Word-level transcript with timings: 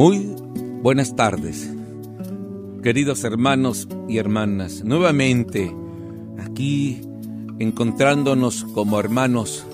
Muy 0.00 0.34
buenas 0.80 1.14
tardes, 1.14 1.70
queridos 2.82 3.22
hermanos 3.22 3.86
y 4.08 4.16
hermanas. 4.16 4.82
Nuevamente 4.82 5.76
aquí 6.38 7.02
encontrándonos 7.58 8.64
como 8.64 8.98
hermanos 8.98 9.66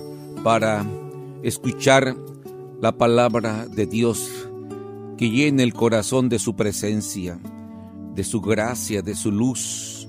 para 0.42 0.84
escuchar 1.44 2.16
la 2.82 2.98
palabra 2.98 3.68
de 3.68 3.86
Dios 3.86 4.28
que 5.16 5.30
llene 5.30 5.62
el 5.62 5.72
corazón 5.72 6.28
de 6.28 6.40
su 6.40 6.56
presencia, 6.56 7.38
de 8.16 8.24
su 8.24 8.40
gracia, 8.40 9.02
de 9.02 9.14
su 9.14 9.30
luz, 9.30 10.08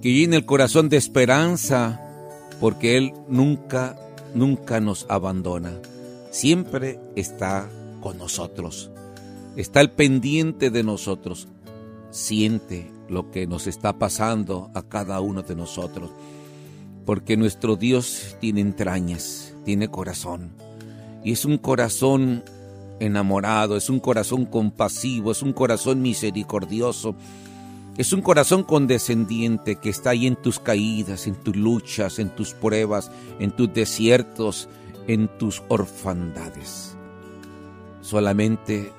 que 0.00 0.12
llene 0.12 0.36
el 0.36 0.46
corazón 0.46 0.88
de 0.88 0.96
esperanza, 0.96 2.00
porque 2.60 2.96
Él 2.96 3.14
nunca, 3.28 3.98
nunca 4.32 4.78
nos 4.78 5.06
abandona, 5.08 5.72
siempre 6.30 7.00
está 7.16 7.68
con 8.00 8.16
nosotros, 8.16 8.92
está 9.56 9.80
al 9.80 9.92
pendiente 9.92 10.70
de 10.70 10.82
nosotros, 10.82 11.48
siente 12.10 12.90
lo 13.08 13.30
que 13.30 13.46
nos 13.46 13.66
está 13.66 13.98
pasando 13.98 14.70
a 14.74 14.82
cada 14.82 15.20
uno 15.20 15.42
de 15.42 15.56
nosotros, 15.56 16.10
porque 17.04 17.36
nuestro 17.36 17.76
Dios 17.76 18.36
tiene 18.40 18.60
entrañas, 18.60 19.54
tiene 19.64 19.88
corazón, 19.88 20.52
y 21.24 21.32
es 21.32 21.44
un 21.44 21.58
corazón 21.58 22.44
enamorado, 23.00 23.76
es 23.76 23.90
un 23.90 23.98
corazón 23.98 24.46
compasivo, 24.46 25.32
es 25.32 25.42
un 25.42 25.52
corazón 25.52 26.02
misericordioso, 26.02 27.14
es 27.96 28.12
un 28.12 28.22
corazón 28.22 28.62
condescendiente 28.62 29.76
que 29.76 29.90
está 29.90 30.10
ahí 30.10 30.26
en 30.26 30.36
tus 30.36 30.58
caídas, 30.58 31.26
en 31.26 31.34
tus 31.34 31.56
luchas, 31.56 32.18
en 32.18 32.30
tus 32.30 32.54
pruebas, 32.54 33.10
en 33.38 33.50
tus 33.50 33.72
desiertos, 33.72 34.68
en 35.06 35.28
tus 35.38 35.62
orfandades. 35.68 36.96
Solamente 38.00 38.92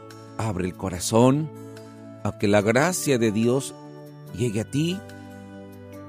abre 0.47 0.65
el 0.65 0.75
corazón 0.75 1.49
a 2.23 2.37
que 2.37 2.47
la 2.47 2.61
gracia 2.61 3.17
de 3.17 3.31
Dios 3.31 3.73
llegue 4.37 4.61
a 4.61 4.69
ti 4.69 4.99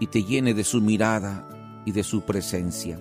y 0.01 0.07
te 0.09 0.25
llene 0.25 0.55
de 0.55 0.65
su 0.65 0.81
mirada 0.81 1.49
y 1.85 1.93
de 1.93 2.03
su 2.03 2.23
presencia. 2.23 2.99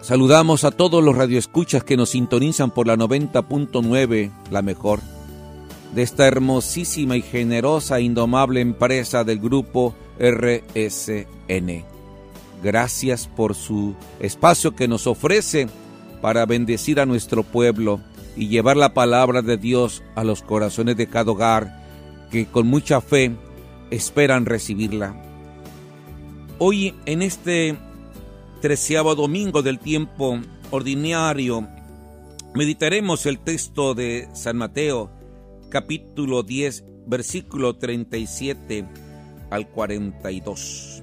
Saludamos 0.00 0.64
a 0.64 0.70
todos 0.70 1.02
los 1.02 1.16
radioescuchas 1.16 1.82
que 1.82 1.96
nos 1.96 2.10
sintonizan 2.10 2.70
por 2.70 2.86
la 2.86 2.96
90.9, 2.96 4.30
la 4.50 4.62
mejor, 4.62 5.00
de 5.94 6.02
esta 6.02 6.26
hermosísima 6.26 7.16
y 7.16 7.22
generosa 7.22 7.98
e 7.98 8.02
indomable 8.02 8.60
empresa 8.60 9.24
del 9.24 9.40
grupo 9.40 9.94
RSN. 10.18 11.84
Gracias 12.62 13.26
por 13.26 13.54
su 13.54 13.94
espacio 14.20 14.74
que 14.74 14.88
nos 14.88 15.06
ofrece 15.06 15.68
para 16.20 16.46
bendecir 16.46 17.00
a 17.00 17.06
nuestro 17.06 17.42
pueblo 17.42 18.00
y 18.36 18.48
llevar 18.48 18.76
la 18.76 18.94
palabra 18.94 19.42
de 19.42 19.56
Dios 19.56 20.02
a 20.14 20.24
los 20.24 20.42
corazones 20.42 20.96
de 20.96 21.08
cada 21.08 21.32
hogar 21.32 21.82
que 22.30 22.46
con 22.46 22.66
mucha 22.66 23.00
fe 23.00 23.34
esperan 23.90 24.46
recibirla. 24.46 25.14
Hoy 26.58 26.94
en 27.06 27.22
este 27.22 27.76
treceavo 28.60 29.14
domingo 29.14 29.62
del 29.62 29.78
tiempo 29.78 30.40
ordinario, 30.70 31.68
meditaremos 32.54 33.26
el 33.26 33.38
texto 33.38 33.94
de 33.94 34.28
San 34.34 34.56
Mateo, 34.56 35.10
capítulo 35.70 36.42
10, 36.42 36.84
versículo 37.06 37.76
37 37.76 38.84
al 39.50 39.68
42. 39.68 41.02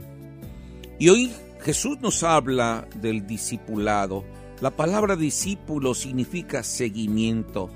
Y 1.00 1.10
hoy 1.10 1.32
Jesús 1.62 2.00
nos 2.00 2.24
habla 2.24 2.88
del 2.96 3.26
discipulado. 3.26 4.24
La 4.62 4.72
palabra 4.72 5.18
discípulo 5.18 5.94
significa 5.94 6.64
seguimiento. 6.64 7.70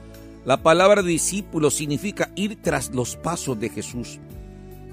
La 0.46 0.64
palabra 0.64 1.04
discípulo 1.04 1.72
significa 1.72 2.32
ir 2.36 2.62
tras 2.62 2.92
los 2.94 3.18
pasos 3.18 3.60
de 3.60 3.70
Jesús. 3.70 4.20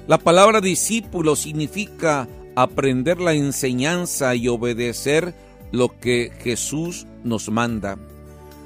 La 0.09 0.19
palabra 0.19 0.61
discípulo 0.61 1.37
significa 1.37 2.29
aprender 2.57 3.21
la 3.21 3.35
enseñanza 3.35 4.35
y 4.35 4.49
obedecer 4.49 5.35
lo 5.71 5.99
que 6.01 6.33
Jesús 6.41 7.07
nos 7.23 7.51
manda. 7.51 7.97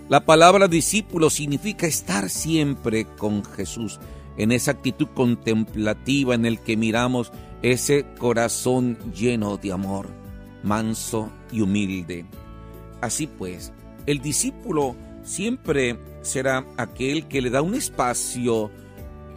La 0.09 0.25
palabra 0.25 0.67
discípulo 0.67 1.29
significa 1.29 1.87
estar 1.87 2.31
siempre 2.31 3.05
con 3.05 3.45
Jesús, 3.45 4.01
en 4.39 4.51
esa 4.51 4.71
actitud 4.71 5.09
contemplativa 5.15 6.35
en 6.35 6.47
el 6.47 6.59
que 6.59 6.77
miramos 6.77 7.33
ese 7.61 8.07
corazón 8.19 8.97
lleno 9.13 9.59
de 9.59 9.73
amor, 9.73 10.09
manso 10.63 11.31
y 11.53 11.61
humilde. 11.61 12.25
Así 13.01 13.27
pues, 13.27 13.73
el 14.07 14.21
discípulo 14.21 14.97
siempre 15.23 15.99
será 16.23 16.67
aquel 16.77 17.27
que 17.27 17.41
le 17.41 17.51
da 17.51 17.63
un 17.63 17.75
espacio 17.75 18.71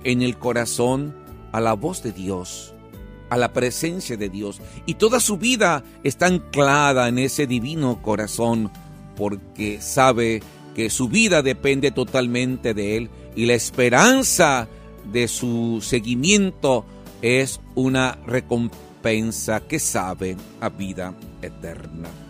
en 0.04 0.22
el 0.22 0.38
corazón 0.38 1.16
a 1.52 1.62
la 1.62 1.74
voz 1.74 2.04
de 2.04 2.12
Dios, 2.12 2.74
a 3.30 3.38
la 3.38 3.54
presencia 3.54 4.18
de 4.18 4.30
Dios 4.30 4.62
y 4.86 4.96
toda 4.96 5.20
su 5.20 5.38
vida 5.38 5.84
está 6.04 6.28
anclada 6.28 7.08
en 7.08 7.20
ese 7.20 7.48
divino 7.48 8.02
corazón 8.02 8.72
porque 9.16 9.82
sabe 9.82 10.42
que 10.76 10.90
su 10.90 11.08
vida 11.08 11.42
depende 11.42 11.92
totalmente 11.92 12.74
de 12.74 12.98
Él 12.98 13.10
y 13.36 13.46
la 13.46 13.54
esperanza 13.54 14.68
de 15.12 15.28
su 15.28 15.80
seguimiento 15.82 16.86
es 17.22 17.60
una 17.76 18.18
recompensa 18.26 19.62
que 19.62 19.80
sabe 19.80 20.36
a 20.60 20.70
vida 20.70 21.14
eterna. 21.42 22.23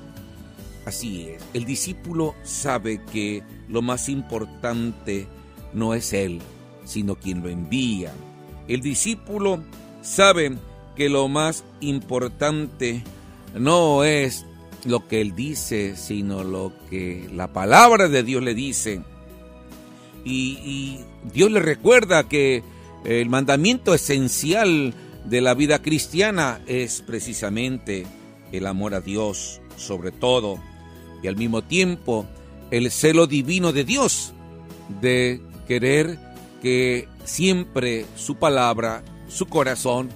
Así 0.85 1.29
es, 1.29 1.43
el 1.53 1.65
discípulo 1.65 2.35
sabe 2.43 3.01
que 3.11 3.41
lo 3.69 3.81
más 3.81 4.09
importante 4.09 5.27
no 5.73 5.93
es 5.93 6.11
Él, 6.13 6.41
sino 6.85 7.15
quien 7.15 7.41
lo 7.41 7.49
envía. 7.49 8.13
El 8.67 8.81
discípulo 8.81 9.63
sabe 10.01 10.57
que 10.95 11.09
lo 11.09 11.27
más 11.27 11.63
importante 11.79 13.03
no 13.55 14.03
es 14.03 14.45
lo 14.85 15.07
que 15.07 15.21
él 15.21 15.35
dice, 15.35 15.95
sino 15.95 16.43
lo 16.43 16.73
que 16.89 17.29
la 17.33 17.53
palabra 17.53 18.09
de 18.09 18.23
Dios 18.23 18.43
le 18.43 18.53
dice. 18.53 19.01
Y, 20.25 20.99
Dios 21.33 21.51
le 21.51 21.61
recuerda 21.61 22.27
que 22.27 22.63
el 23.05 23.29
mandamiento 23.29 23.93
esencial 23.93 24.93
de 25.23 25.39
la 25.39 25.53
vida 25.53 25.81
cristiana 25.81 26.61
es 26.67 27.01
precisamente 27.01 28.05
el 28.51 28.67
amor 28.67 28.93
a 28.93 28.99
Dios 28.99 29.61
sobre 29.77 30.11
todo 30.11 30.59
y 31.23 31.27
al 31.27 31.37
mismo 31.37 31.63
tiempo 31.63 32.27
el 32.69 32.91
celo 32.91 33.25
divino 33.25 33.71
de 33.71 33.85
Dios 33.85 34.33
de 35.01 35.41
querer 35.67 36.19
que 36.61 37.07
siempre 37.23 38.05
su 38.15 38.35
palabra, 38.35 39.03
su 39.27 39.47
corazón, 39.47 40.09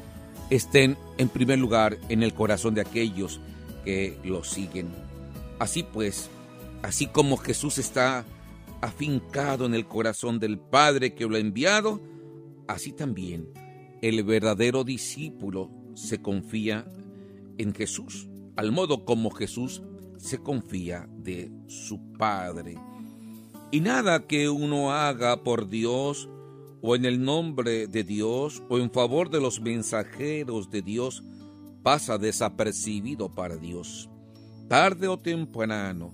estén 0.50 0.98
en 1.18 1.30
primer 1.30 1.60
lugar 1.60 1.98
en 2.10 2.24
el 2.24 2.34
corazón 2.34 2.76
de 2.76 2.82
aquellos 2.82 3.40
que 3.84 4.18
lo 4.24 4.44
siguen. 4.44 4.90
Así 5.60 5.84
pues, 5.84 6.30
así 6.84 7.08
como 7.08 7.38
Jesús 7.38 7.78
está 7.78 8.26
afincado 8.82 9.66
en 9.66 9.74
el 9.74 9.88
corazón 9.88 10.40
del 10.40 10.60
Padre 10.60 11.16
que 11.16 11.26
lo 11.26 11.36
ha 11.36 11.40
enviado, 11.40 12.02
así 12.68 12.92
también 12.92 13.50
el 14.02 14.24
verdadero 14.24 14.84
discípulo 14.84 15.72
se 15.96 16.22
confía 16.22 16.86
en 17.58 17.74
Jesús, 17.74 18.28
al 18.56 18.72
modo 18.72 19.06
como 19.06 19.32
Jesús 19.32 19.82
se 20.20 20.40
confía 20.40 21.08
de 21.18 21.52
su 21.68 22.14
Padre. 22.14 22.76
Y 23.72 23.82
nada 23.82 24.26
que 24.28 24.50
uno 24.50 24.92
haga 24.92 25.44
por 25.44 25.70
Dios 25.70 26.30
o 26.82 26.96
en 26.96 27.06
el 27.06 27.24
nombre 27.24 27.88
de 27.88 28.04
Dios 28.04 28.64
o 28.70 28.78
en 28.78 28.92
favor 28.92 29.30
de 29.30 29.42
los 29.42 29.60
mensajeros 29.60 30.70
de 30.70 30.82
Dios 30.82 31.24
pasa 31.84 32.18
desapercibido 32.18 33.34
para 33.34 33.58
Dios. 33.58 34.10
Tarde 34.68 35.08
o 35.08 35.18
temprano 35.18 36.14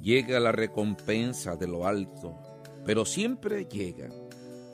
llega 0.00 0.40
la 0.40 0.52
recompensa 0.52 1.56
de 1.56 1.66
lo 1.66 1.86
alto, 1.86 2.36
pero 2.84 3.04
siempre 3.04 3.66
llega. 3.66 4.08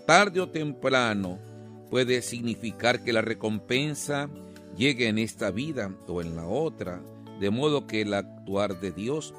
Tarde 0.06 0.41
o 0.41 0.49
temprano 0.49 1.38
puede 1.91 2.23
significar 2.23 3.03
que 3.03 3.12
la 3.12 3.23
recompensa 3.23 4.29
llegue 4.77 5.09
en 5.09 5.19
esta 5.19 5.50
vida 5.50 5.94
o 6.06 6.20
en 6.20 6.37
la 6.37 6.47
otra, 6.47 7.03
de 7.40 7.50
modo 7.50 7.86
que 7.86 8.02
el 8.02 8.14
actuar 8.14 8.81
de 8.81 8.92
Dios 8.92 9.34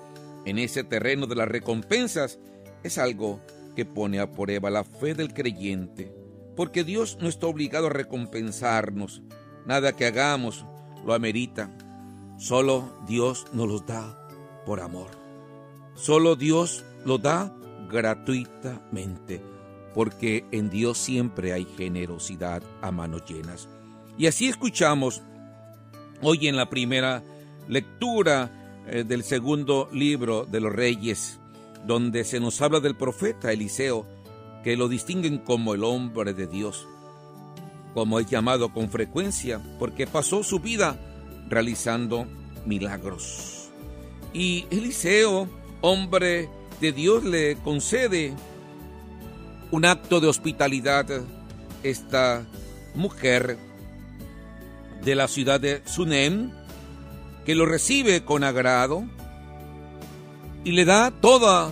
en 0.46 0.60
ese 0.60 0.84
terreno 0.84 1.28
de 1.28 1.36
las 1.36 1.48
recompensas 1.48 2.40
es 2.84 2.98
algo 2.98 3.40
que 3.76 3.86
pone 3.86 4.20
a 4.20 4.32
prueba 4.32 4.70
la 4.70 4.84
fe 4.84 5.14
del 5.14 5.34
creyente, 5.34 6.14
porque 6.56 6.84
Dios 6.84 7.18
no 7.20 7.28
está 7.28 7.48
obligado 7.48 7.88
a 7.88 7.92
recompensarnos, 7.92 9.22
nada 9.66 9.96
que 9.96 10.06
hagamos 10.06 10.66
lo 11.06 11.14
amerita, 11.14 11.70
solo 12.38 12.92
Dios 13.08 13.48
nos 13.54 13.68
los 13.68 13.86
da 13.86 14.28
por 14.66 14.80
amor, 14.80 15.10
solo 15.96 16.36
Dios 16.36 16.86
lo 17.06 17.18
da 17.18 17.54
gratuitamente, 17.90 19.42
porque 19.94 20.46
en 20.52 20.70
Dios 20.70 20.98
siempre 20.98 21.54
hay 21.54 21.66
generosidad 21.78 22.64
a 22.82 22.92
manos 22.92 23.26
llenas. 23.26 23.68
Y 24.18 24.28
así 24.28 24.48
escuchamos 24.48 25.22
hoy 26.22 26.48
en 26.48 26.56
la 26.56 26.70
primera 26.70 27.24
lectura 27.68 28.84
eh, 28.88 29.04
del 29.04 29.24
segundo 29.24 29.90
libro 29.92 30.46
de 30.46 30.60
los 30.60 30.74
reyes, 30.74 31.40
donde 31.86 32.24
se 32.24 32.40
nos 32.40 32.62
habla 32.62 32.80
del 32.80 32.96
profeta 32.96 33.52
Eliseo, 33.52 34.06
que 34.64 34.78
lo 34.78 34.88
distinguen 34.88 35.40
como 35.40 35.74
el 35.74 35.84
hombre 35.84 36.34
de 36.34 36.48
Dios, 36.48 36.88
como 37.94 38.20
es 38.20 38.28
llamado 38.28 38.74
con 38.74 38.90
frecuencia, 38.90 39.62
porque 39.80 40.08
pasó 40.08 40.44
su 40.44 40.60
vida 40.60 41.00
realizando 41.48 42.28
milagros. 42.66 43.70
Y 44.34 44.66
Eliseo, 44.70 45.48
hombre 45.82 46.50
de 46.82 46.92
Dios, 46.92 47.24
le 47.24 47.56
concede 47.58 48.34
un 49.72 49.86
acto 49.86 50.20
de 50.20 50.28
hospitalidad 50.28 51.06
esta 51.84 52.46
mujer 52.96 53.58
de 55.04 55.16
la 55.16 55.28
ciudad 55.28 55.60
de 55.60 55.82
Sunem, 55.86 56.52
que 57.46 57.56
lo 57.56 57.66
recibe 57.66 58.24
con 58.26 58.44
agrado 58.44 59.06
y 60.64 60.72
le 60.72 60.84
da 60.84 61.12
toda, 61.12 61.72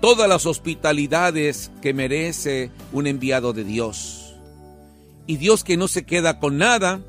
todas 0.00 0.28
las 0.28 0.46
hospitalidades 0.46 1.72
que 1.80 1.94
merece 1.94 2.70
un 2.92 3.06
enviado 3.06 3.52
de 3.52 3.64
Dios. 3.64 4.36
Y 5.26 5.38
Dios 5.38 5.64
que 5.64 5.78
no 5.78 5.88
se 5.88 6.04
queda 6.04 6.38
con 6.38 6.58
nada 6.58 7.00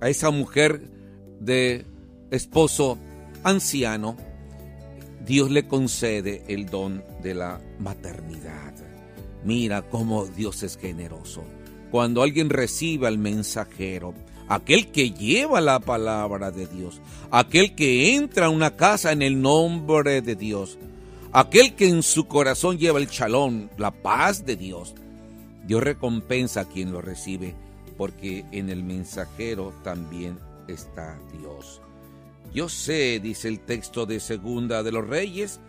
a 0.00 0.10
esa 0.10 0.30
mujer 0.30 0.90
de 1.40 1.86
esposo 2.30 2.98
anciano, 3.42 4.16
Dios 5.24 5.50
le 5.50 5.66
concede 5.66 6.44
el 6.48 6.66
don 6.66 7.02
de 7.22 7.34
la 7.34 7.60
maternidad. 7.78 8.74
Mira 9.44 9.82
cómo 9.82 10.26
Dios 10.26 10.62
es 10.62 10.76
generoso. 10.76 11.44
Cuando 11.90 12.22
alguien 12.22 12.50
recibe 12.50 13.06
al 13.06 13.16
mensajero, 13.16 14.12
aquel 14.48 14.88
que 14.88 15.10
lleva 15.10 15.60
la 15.60 15.78
palabra 15.78 16.50
de 16.50 16.66
Dios, 16.66 17.00
aquel 17.30 17.74
que 17.74 18.14
entra 18.14 18.46
a 18.46 18.50
una 18.50 18.76
casa 18.76 19.12
en 19.12 19.22
el 19.22 19.40
nombre 19.40 20.22
de 20.22 20.34
Dios, 20.34 20.78
aquel 21.32 21.74
que 21.74 21.88
en 21.88 22.02
su 22.02 22.26
corazón 22.26 22.78
lleva 22.78 22.98
el 22.98 23.08
chalón, 23.08 23.70
la 23.76 23.90
paz 23.90 24.44
de 24.46 24.56
Dios. 24.56 24.94
Dios 25.66 25.82
recompensa 25.82 26.62
a 26.62 26.64
quien 26.68 26.92
lo 26.92 27.02
recibe, 27.02 27.54
porque 27.96 28.46
en 28.52 28.70
el 28.70 28.82
mensajero 28.82 29.74
también 29.84 30.38
está 30.66 31.18
Dios. 31.38 31.82
Yo 32.54 32.70
sé, 32.70 33.20
dice 33.20 33.48
el 33.48 33.60
texto 33.60 34.06
de 34.06 34.20
Segunda 34.20 34.82
de 34.82 34.92
los 34.92 35.06
Reyes, 35.06 35.60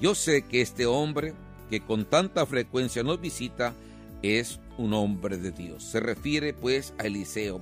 yo 0.00 0.14
sé 0.14 0.42
que 0.42 0.60
este 0.60 0.86
hombre 0.86 1.34
que 1.68 1.80
con 1.80 2.04
tanta 2.04 2.46
frecuencia 2.46 3.02
nos 3.02 3.20
visita 3.20 3.74
es 4.22 4.60
un 4.78 4.94
hombre 4.94 5.38
de 5.38 5.50
Dios. 5.50 5.82
Se 5.82 5.98
refiere 5.98 6.54
pues 6.54 6.94
a 6.98 7.06
Eliseo 7.06 7.60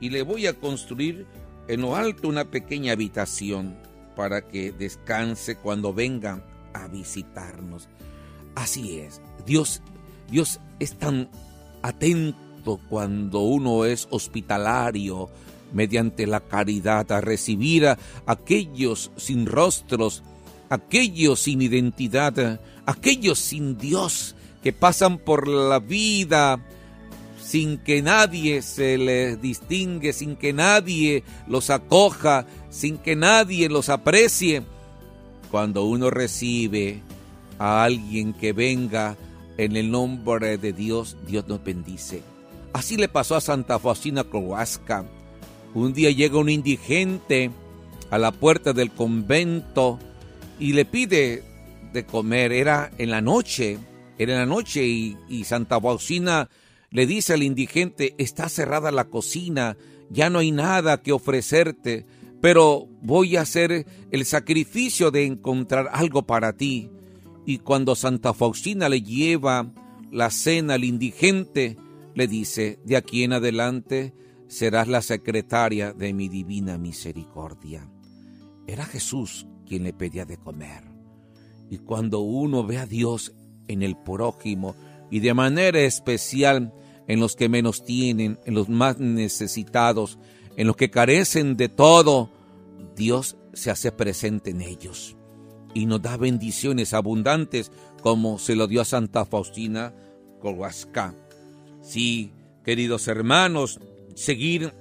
y 0.00 0.10
le 0.10 0.22
voy 0.22 0.46
a 0.46 0.54
construir 0.54 1.26
en 1.68 1.82
lo 1.82 1.96
alto 1.96 2.28
una 2.28 2.44
pequeña 2.44 2.92
habitación 2.92 3.76
para 4.16 4.42
que 4.42 4.72
descanse 4.72 5.56
cuando 5.56 5.92
venga 5.92 6.42
a 6.72 6.88
visitarnos. 6.88 7.88
Así 8.54 8.98
es, 8.98 9.20
Dios, 9.46 9.82
Dios 10.30 10.60
es 10.80 10.98
tan 10.98 11.28
atento 11.82 12.80
cuando 12.88 13.40
uno 13.40 13.84
es 13.84 14.08
hospitalario 14.10 15.28
mediante 15.72 16.26
la 16.26 16.40
caridad 16.40 17.10
a 17.12 17.20
recibir 17.20 17.86
a 17.86 17.98
aquellos 18.26 19.10
sin 19.16 19.46
rostros, 19.46 20.22
aquellos 20.70 21.40
sin 21.40 21.62
identidad, 21.62 22.60
aquellos 22.86 23.38
sin 23.38 23.76
Dios 23.78 24.34
que 24.62 24.72
pasan 24.72 25.18
por 25.18 25.46
la 25.46 25.78
vida 25.78 26.64
sin 27.48 27.78
que 27.78 28.02
nadie 28.02 28.60
se 28.60 28.98
les 28.98 29.40
distingue, 29.40 30.12
sin 30.12 30.36
que 30.36 30.52
nadie 30.52 31.24
los 31.46 31.70
acoja, 31.70 32.44
sin 32.68 32.98
que 32.98 33.16
nadie 33.16 33.70
los 33.70 33.88
aprecie. 33.88 34.64
Cuando 35.50 35.86
uno 35.86 36.10
recibe 36.10 37.00
a 37.58 37.84
alguien 37.84 38.34
que 38.34 38.52
venga 38.52 39.16
en 39.56 39.76
el 39.76 39.90
nombre 39.90 40.58
de 40.58 40.74
Dios, 40.74 41.16
Dios 41.26 41.48
nos 41.48 41.64
bendice. 41.64 42.22
Así 42.74 42.98
le 42.98 43.08
pasó 43.08 43.34
a 43.34 43.40
Santa 43.40 43.78
Faustina 43.78 44.24
Kowalska. 44.24 45.06
Un 45.72 45.94
día 45.94 46.10
llega 46.10 46.36
un 46.36 46.50
indigente 46.50 47.50
a 48.10 48.18
la 48.18 48.30
puerta 48.30 48.74
del 48.74 48.90
convento 48.90 49.98
y 50.60 50.74
le 50.74 50.84
pide 50.84 51.42
de 51.94 52.04
comer. 52.04 52.52
Era 52.52 52.90
en 52.98 53.10
la 53.10 53.22
noche, 53.22 53.78
era 54.18 54.34
en 54.34 54.38
la 54.40 54.46
noche 54.46 54.86
y, 54.86 55.16
y 55.30 55.44
Santa 55.44 55.80
Faustina 55.80 56.50
le 56.90 57.06
dice 57.06 57.34
al 57.34 57.42
indigente, 57.42 58.14
está 58.18 58.48
cerrada 58.48 58.90
la 58.90 59.08
cocina, 59.08 59.76
ya 60.10 60.30
no 60.30 60.38
hay 60.38 60.52
nada 60.52 61.02
que 61.02 61.12
ofrecerte, 61.12 62.06
pero 62.40 62.88
voy 63.02 63.36
a 63.36 63.42
hacer 63.42 63.86
el 64.10 64.24
sacrificio 64.24 65.10
de 65.10 65.26
encontrar 65.26 65.88
algo 65.92 66.26
para 66.26 66.54
ti. 66.54 66.90
Y 67.44 67.58
cuando 67.58 67.94
Santa 67.94 68.32
Faustina 68.32 68.88
le 68.88 69.02
lleva 69.02 69.72
la 70.10 70.30
cena 70.30 70.74
al 70.74 70.84
indigente, 70.84 71.76
le 72.14 72.26
dice, 72.26 72.78
de 72.84 72.96
aquí 72.96 73.22
en 73.22 73.32
adelante 73.32 74.14
serás 74.48 74.88
la 74.88 75.02
secretaria 75.02 75.92
de 75.92 76.12
mi 76.14 76.28
divina 76.28 76.78
misericordia. 76.78 77.90
Era 78.66 78.84
Jesús 78.84 79.46
quien 79.66 79.84
le 79.84 79.92
pedía 79.92 80.24
de 80.24 80.38
comer. 80.38 80.84
Y 81.70 81.78
cuando 81.78 82.20
uno 82.20 82.64
ve 82.64 82.78
a 82.78 82.86
Dios 82.86 83.34
en 83.66 83.82
el 83.82 83.96
prójimo, 83.96 84.74
y 85.10 85.20
de 85.20 85.34
manera 85.34 85.80
especial 85.80 86.72
en 87.06 87.20
los 87.20 87.36
que 87.36 87.48
menos 87.48 87.84
tienen, 87.84 88.38
en 88.44 88.54
los 88.54 88.68
más 88.68 88.98
necesitados, 88.98 90.18
en 90.56 90.66
los 90.66 90.76
que 90.76 90.90
carecen 90.90 91.56
de 91.56 91.68
todo, 91.68 92.30
Dios 92.96 93.36
se 93.52 93.70
hace 93.70 93.92
presente 93.92 94.50
en 94.50 94.60
ellos 94.60 95.16
y 95.74 95.86
nos 95.86 96.02
da 96.02 96.16
bendiciones 96.16 96.94
abundantes 96.94 97.70
como 98.02 98.38
se 98.38 98.56
lo 98.56 98.66
dio 98.66 98.80
a 98.80 98.84
Santa 98.84 99.24
Faustina 99.24 99.94
Kowalska. 100.40 101.14
Sí, 101.82 102.32
queridos 102.64 103.08
hermanos, 103.08 103.80
seguir 104.14 104.72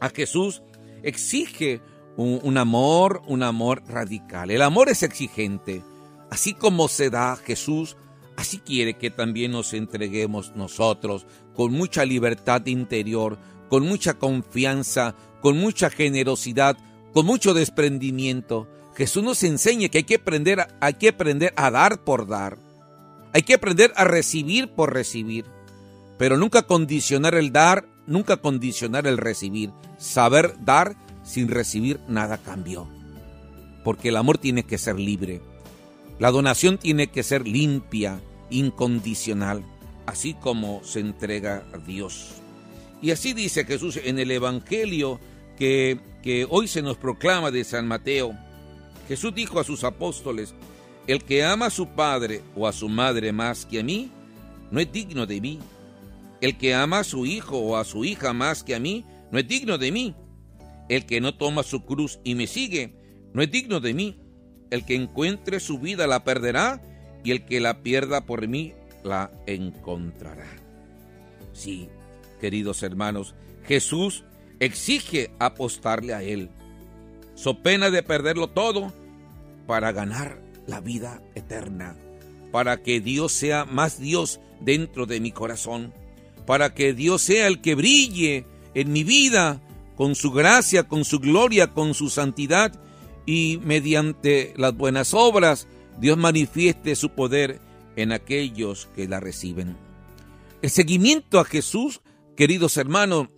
a 0.00 0.08
Jesús 0.10 0.62
exige 1.02 1.80
un, 2.16 2.40
un, 2.42 2.58
amor, 2.58 3.22
un 3.26 3.42
amor 3.42 3.82
radical. 3.86 4.50
El 4.50 4.62
amor 4.62 4.88
es 4.88 5.02
exigente. 5.02 5.82
Así 6.30 6.54
como 6.54 6.88
se 6.88 7.10
da 7.10 7.36
Jesús, 7.36 7.96
Así 8.36 8.58
quiere 8.58 8.94
que 8.94 9.10
también 9.10 9.52
nos 9.52 9.74
entreguemos 9.74 10.56
nosotros 10.56 11.26
con 11.54 11.72
mucha 11.72 12.04
libertad 12.04 12.64
interior, 12.66 13.38
con 13.68 13.86
mucha 13.86 14.14
confianza, 14.14 15.14
con 15.40 15.58
mucha 15.58 15.90
generosidad, 15.90 16.76
con 17.12 17.26
mucho 17.26 17.54
desprendimiento. 17.54 18.68
Jesús 18.94 19.22
nos 19.22 19.42
enseña 19.42 19.88
que 19.88 19.98
hay 19.98 20.04
que 20.04 20.16
aprender, 20.16 20.66
hay 20.80 20.94
que 20.94 21.08
aprender 21.08 21.52
a 21.56 21.70
dar 21.70 22.04
por 22.04 22.26
dar. 22.26 22.58
Hay 23.32 23.42
que 23.42 23.54
aprender 23.54 23.92
a 23.96 24.04
recibir 24.04 24.68
por 24.68 24.92
recibir. 24.92 25.46
Pero 26.18 26.36
nunca 26.36 26.62
condicionar 26.62 27.34
el 27.34 27.52
dar, 27.52 27.86
nunca 28.06 28.36
condicionar 28.36 29.06
el 29.06 29.16
recibir. 29.18 29.70
Saber 29.98 30.54
dar 30.64 30.96
sin 31.22 31.48
recibir 31.48 32.00
nada 32.08 32.38
cambió. 32.38 32.86
Porque 33.84 34.10
el 34.10 34.16
amor 34.16 34.38
tiene 34.38 34.64
que 34.64 34.78
ser 34.78 34.98
libre. 34.98 35.40
La 36.18 36.30
donación 36.30 36.78
tiene 36.78 37.08
que 37.08 37.22
ser 37.22 37.46
limpia, 37.46 38.20
incondicional, 38.50 39.64
así 40.06 40.34
como 40.34 40.82
se 40.84 41.00
entrega 41.00 41.64
a 41.72 41.78
Dios. 41.78 42.34
Y 43.00 43.10
así 43.10 43.32
dice 43.32 43.64
Jesús 43.64 43.98
en 44.02 44.18
el 44.18 44.30
Evangelio 44.30 45.18
que, 45.58 45.98
que 46.22 46.46
hoy 46.48 46.68
se 46.68 46.82
nos 46.82 46.96
proclama 46.96 47.50
de 47.50 47.64
San 47.64 47.88
Mateo. 47.88 48.36
Jesús 49.08 49.34
dijo 49.34 49.58
a 49.58 49.64
sus 49.64 49.82
apóstoles, 49.84 50.54
el 51.06 51.24
que 51.24 51.44
ama 51.44 51.66
a 51.66 51.70
su 51.70 51.88
padre 51.88 52.42
o 52.54 52.68
a 52.68 52.72
su 52.72 52.88
madre 52.88 53.32
más 53.32 53.66
que 53.66 53.80
a 53.80 53.82
mí, 53.82 54.10
no 54.70 54.78
es 54.80 54.92
digno 54.92 55.26
de 55.26 55.40
mí. 55.40 55.58
El 56.40 56.56
que 56.58 56.74
ama 56.74 57.00
a 57.00 57.04
su 57.04 57.26
hijo 57.26 57.58
o 57.58 57.76
a 57.76 57.84
su 57.84 58.04
hija 58.04 58.32
más 58.32 58.62
que 58.62 58.74
a 58.74 58.80
mí, 58.80 59.04
no 59.32 59.38
es 59.38 59.48
digno 59.48 59.78
de 59.78 59.90
mí. 59.90 60.14
El 60.88 61.06
que 61.06 61.20
no 61.20 61.34
toma 61.34 61.62
su 61.62 61.84
cruz 61.84 62.20
y 62.22 62.34
me 62.34 62.46
sigue, 62.46 62.94
no 63.32 63.42
es 63.42 63.50
digno 63.50 63.80
de 63.80 63.94
mí. 63.94 64.21
El 64.72 64.86
que 64.86 64.94
encuentre 64.94 65.60
su 65.60 65.78
vida 65.78 66.06
la 66.06 66.24
perderá, 66.24 66.80
y 67.22 67.30
el 67.30 67.44
que 67.44 67.60
la 67.60 67.82
pierda 67.82 68.24
por 68.24 68.48
mí 68.48 68.72
la 69.04 69.30
encontrará. 69.44 70.48
Sí, 71.52 71.90
queridos 72.40 72.82
hermanos, 72.82 73.34
Jesús 73.66 74.24
exige 74.60 75.30
apostarle 75.38 76.14
a 76.14 76.22
Él, 76.22 76.48
so 77.34 77.62
pena 77.62 77.90
de 77.90 78.02
perderlo 78.02 78.48
todo 78.48 78.94
para 79.66 79.92
ganar 79.92 80.40
la 80.66 80.80
vida 80.80 81.22
eterna, 81.34 81.94
para 82.50 82.82
que 82.82 83.02
Dios 83.02 83.32
sea 83.32 83.66
más 83.66 84.00
Dios 84.00 84.40
dentro 84.58 85.04
de 85.04 85.20
mi 85.20 85.32
corazón, 85.32 85.92
para 86.46 86.72
que 86.72 86.94
Dios 86.94 87.20
sea 87.20 87.46
el 87.46 87.60
que 87.60 87.74
brille 87.74 88.46
en 88.72 88.90
mi 88.90 89.04
vida 89.04 89.60
con 89.96 90.14
su 90.14 90.32
gracia, 90.32 90.84
con 90.84 91.04
su 91.04 91.18
gloria, 91.18 91.74
con 91.74 91.92
su 91.92 92.08
santidad 92.08 92.72
y 93.26 93.60
mediante 93.64 94.54
las 94.56 94.76
buenas 94.76 95.14
obras 95.14 95.68
Dios 95.98 96.16
manifieste 96.16 96.96
su 96.96 97.10
poder 97.10 97.60
en 97.96 98.12
aquellos 98.12 98.88
que 98.94 99.08
la 99.08 99.20
reciben. 99.20 99.76
El 100.62 100.70
seguimiento 100.70 101.38
a 101.38 101.44
Jesús, 101.44 102.00
queridos 102.36 102.76
hermanos, 102.76 103.28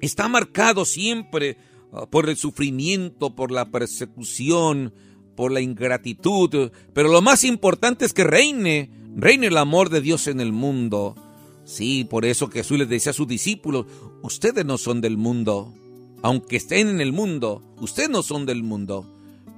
está 0.00 0.28
marcado 0.28 0.84
siempre 0.84 1.58
ah, 1.92 2.06
por 2.06 2.28
el 2.28 2.36
sufrimiento, 2.36 3.34
por 3.34 3.52
la 3.52 3.70
persecución, 3.70 4.94
por 5.36 5.52
la 5.52 5.60
ingratitud, 5.60 6.72
pero 6.92 7.08
lo 7.08 7.22
más 7.22 7.44
importante 7.44 8.04
es 8.04 8.12
que 8.12 8.24
reine 8.24 8.90
reine 9.14 9.48
el 9.48 9.56
amor 9.56 9.90
de 9.90 10.00
Dios 10.00 10.26
en 10.26 10.40
el 10.40 10.52
mundo. 10.52 11.16
Sí, 11.64 12.04
por 12.08 12.24
eso 12.24 12.48
Jesús 12.48 12.78
les 12.78 12.88
decía 12.88 13.10
a 13.10 13.14
sus 13.14 13.28
discípulos, 13.28 13.86
ustedes 14.22 14.64
no 14.64 14.78
son 14.78 15.00
del 15.00 15.16
mundo. 15.16 15.74
Aunque 16.22 16.56
estén 16.56 16.88
en 16.88 17.00
el 17.00 17.12
mundo, 17.12 17.62
ustedes 17.80 18.10
no 18.10 18.22
son 18.22 18.46
del 18.46 18.62
mundo. 18.62 19.06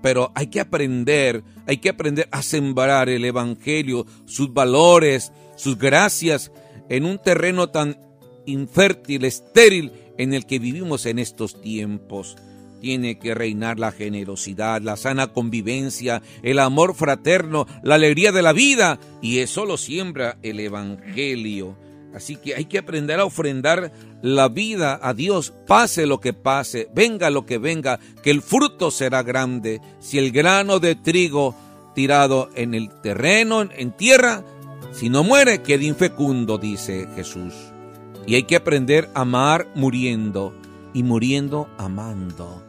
Pero 0.03 0.33
hay 0.35 0.47
que 0.49 0.61
aprender, 0.61 1.45
hay 1.67 1.79
que 1.79 1.91
aprender 1.91 2.29
a 2.33 2.43
sembrar 2.43 3.09
el 3.09 3.25
Evangelio, 3.25 4.07
sus 4.25 4.53
valores, 4.53 5.33
sus 5.57 5.79
gracias, 5.79 6.51
en 6.89 7.05
un 7.05 7.19
terreno 7.19 7.69
tan 7.69 7.99
infértil, 8.47 9.25
estéril, 9.25 9.93
en 10.19 10.35
el 10.35 10.47
que 10.47 10.59
vivimos 10.59 11.07
en 11.07 11.19
estos 11.19 11.61
tiempos. 11.61 12.37
Tiene 12.81 13.19
que 13.19 13.35
reinar 13.35 13.79
la 13.79 13.93
generosidad, 13.93 14.81
la 14.81 14.97
sana 14.97 15.29
convivencia, 15.35 16.23
el 16.43 16.59
amor 16.59 16.95
fraterno, 16.95 17.67
la 17.83 17.97
alegría 17.97 18.33
de 18.33 18.43
la 18.43 18.55
vida, 18.55 18.99
y 19.21 19.39
eso 19.39 19.67
lo 19.67 19.77
siembra 19.77 20.39
el 20.43 20.61
Evangelio. 20.61 21.77
Así 22.15 22.37
que 22.37 22.55
hay 22.55 22.65
que 22.65 22.79
aprender 22.79 23.21
a 23.21 23.25
ofrendar 23.25 23.93
la 24.23 24.49
vida 24.49 24.99
a 25.03 25.15
Dios, 25.15 25.53
pase 25.67 26.07
lo 26.07 26.21
que 26.21 26.33
pase, 26.33 26.89
venga 26.95 27.31
lo 27.31 27.47
que 27.47 27.59
venga, 27.59 28.01
que 28.23 28.31
el 28.31 28.43
fruto 28.43 28.91
será 28.91 29.23
grande. 29.23 29.81
Si 30.01 30.19
el 30.19 30.33
grano 30.33 30.81
de 30.81 30.97
trigo 30.97 31.55
tirado 31.95 32.51
en 32.55 32.75
el 32.75 32.91
terreno, 33.01 33.63
en 33.63 33.93
tierra, 33.93 34.45
si 34.93 35.09
no 35.09 35.23
muere, 35.23 35.63
queda 35.63 35.85
infecundo, 35.85 36.59
dice 36.59 37.09
Jesús. 37.15 37.55
Y 38.27 38.35
hay 38.35 38.43
que 38.43 38.57
aprender 38.57 39.09
a 39.15 39.23
amar 39.23 39.69
muriendo 39.75 40.55
y 40.93 41.03
muriendo 41.03 41.69
amando. 41.79 42.63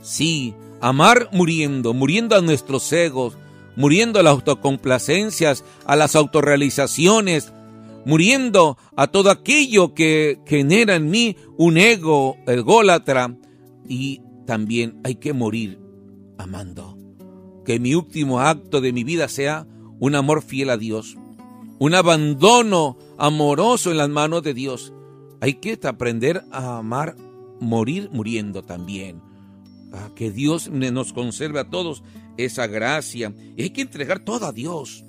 Sí, 0.00 0.54
amar 0.80 1.28
muriendo, 1.32 1.92
muriendo 1.92 2.36
a 2.36 2.40
nuestros 2.40 2.92
egos, 2.92 3.36
muriendo 3.76 4.18
a 4.18 4.22
las 4.22 4.32
autocomplacencias, 4.32 5.64
a 5.84 5.96
las 5.96 6.16
autorrealizaciones, 6.16 7.52
muriendo 8.06 8.78
a 8.96 9.08
todo 9.08 9.30
aquello 9.30 9.92
que 9.92 10.38
genera 10.46 10.94
en 10.94 11.10
mí 11.10 11.36
un 11.58 11.76
ego 11.76 12.36
ególatra 12.46 13.36
y 13.88 14.22
también 14.46 15.00
hay 15.02 15.16
que 15.16 15.32
morir 15.32 15.80
amando. 16.38 16.96
Que 17.64 17.80
mi 17.80 17.96
último 17.96 18.38
acto 18.38 18.80
de 18.80 18.92
mi 18.92 19.02
vida 19.02 19.26
sea 19.26 19.66
un 19.98 20.14
amor 20.14 20.42
fiel 20.42 20.70
a 20.70 20.76
Dios, 20.76 21.16
un 21.80 21.94
abandono 21.94 22.96
amoroso 23.18 23.90
en 23.90 23.96
las 23.96 24.08
manos 24.08 24.44
de 24.44 24.54
Dios. 24.54 24.92
Hay 25.40 25.54
que 25.54 25.76
aprender 25.82 26.44
a 26.52 26.78
amar, 26.78 27.16
morir 27.58 28.08
muriendo 28.12 28.62
también. 28.62 29.20
A 29.92 30.14
que 30.14 30.30
Dios 30.30 30.70
nos 30.70 31.12
conserve 31.12 31.58
a 31.58 31.70
todos 31.70 32.04
esa 32.36 32.68
gracia. 32.68 33.34
Y 33.56 33.62
hay 33.62 33.70
que 33.70 33.82
entregar 33.82 34.20
todo 34.20 34.46
a 34.46 34.52
Dios. 34.52 35.02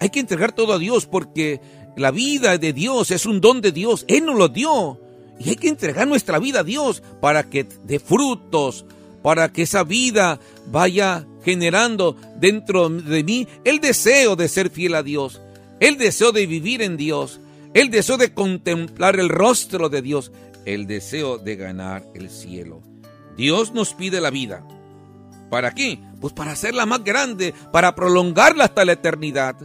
Hay 0.00 0.10
que 0.10 0.18
entregar 0.20 0.52
todo 0.52 0.72
a 0.72 0.78
Dios 0.78 1.06
porque 1.06 1.60
la 1.96 2.10
vida 2.10 2.58
de 2.58 2.72
Dios 2.72 3.10
es 3.10 3.26
un 3.26 3.40
don 3.40 3.60
de 3.60 3.72
Dios. 3.72 4.04
Él 4.08 4.26
nos 4.26 4.36
lo 4.36 4.48
dio. 4.48 5.00
Y 5.38 5.50
hay 5.50 5.56
que 5.56 5.68
entregar 5.68 6.06
nuestra 6.06 6.38
vida 6.38 6.60
a 6.60 6.64
Dios 6.64 7.02
para 7.20 7.44
que 7.44 7.66
dé 7.84 7.98
frutos, 7.98 8.84
para 9.22 9.52
que 9.52 9.62
esa 9.62 9.84
vida 9.84 10.38
vaya 10.66 11.26
generando 11.44 12.16
dentro 12.36 12.88
de 12.88 13.24
mí 13.24 13.48
el 13.64 13.80
deseo 13.80 14.36
de 14.36 14.48
ser 14.48 14.70
fiel 14.70 14.94
a 14.94 15.02
Dios, 15.02 15.40
el 15.80 15.98
deseo 15.98 16.32
de 16.32 16.46
vivir 16.46 16.82
en 16.82 16.96
Dios, 16.96 17.40
el 17.74 17.90
deseo 17.90 18.16
de 18.16 18.32
contemplar 18.32 19.18
el 19.18 19.28
rostro 19.28 19.88
de 19.88 20.02
Dios, 20.02 20.30
el 20.64 20.86
deseo 20.86 21.38
de 21.38 21.56
ganar 21.56 22.04
el 22.14 22.30
cielo. 22.30 22.82
Dios 23.36 23.72
nos 23.72 23.94
pide 23.94 24.20
la 24.20 24.30
vida. 24.30 24.66
¿Para 25.50 25.72
qué? 25.72 25.98
Pues 26.20 26.32
para 26.32 26.52
hacerla 26.52 26.86
más 26.86 27.04
grande, 27.04 27.54
para 27.72 27.94
prolongarla 27.94 28.64
hasta 28.64 28.84
la 28.84 28.92
eternidad. 28.92 29.56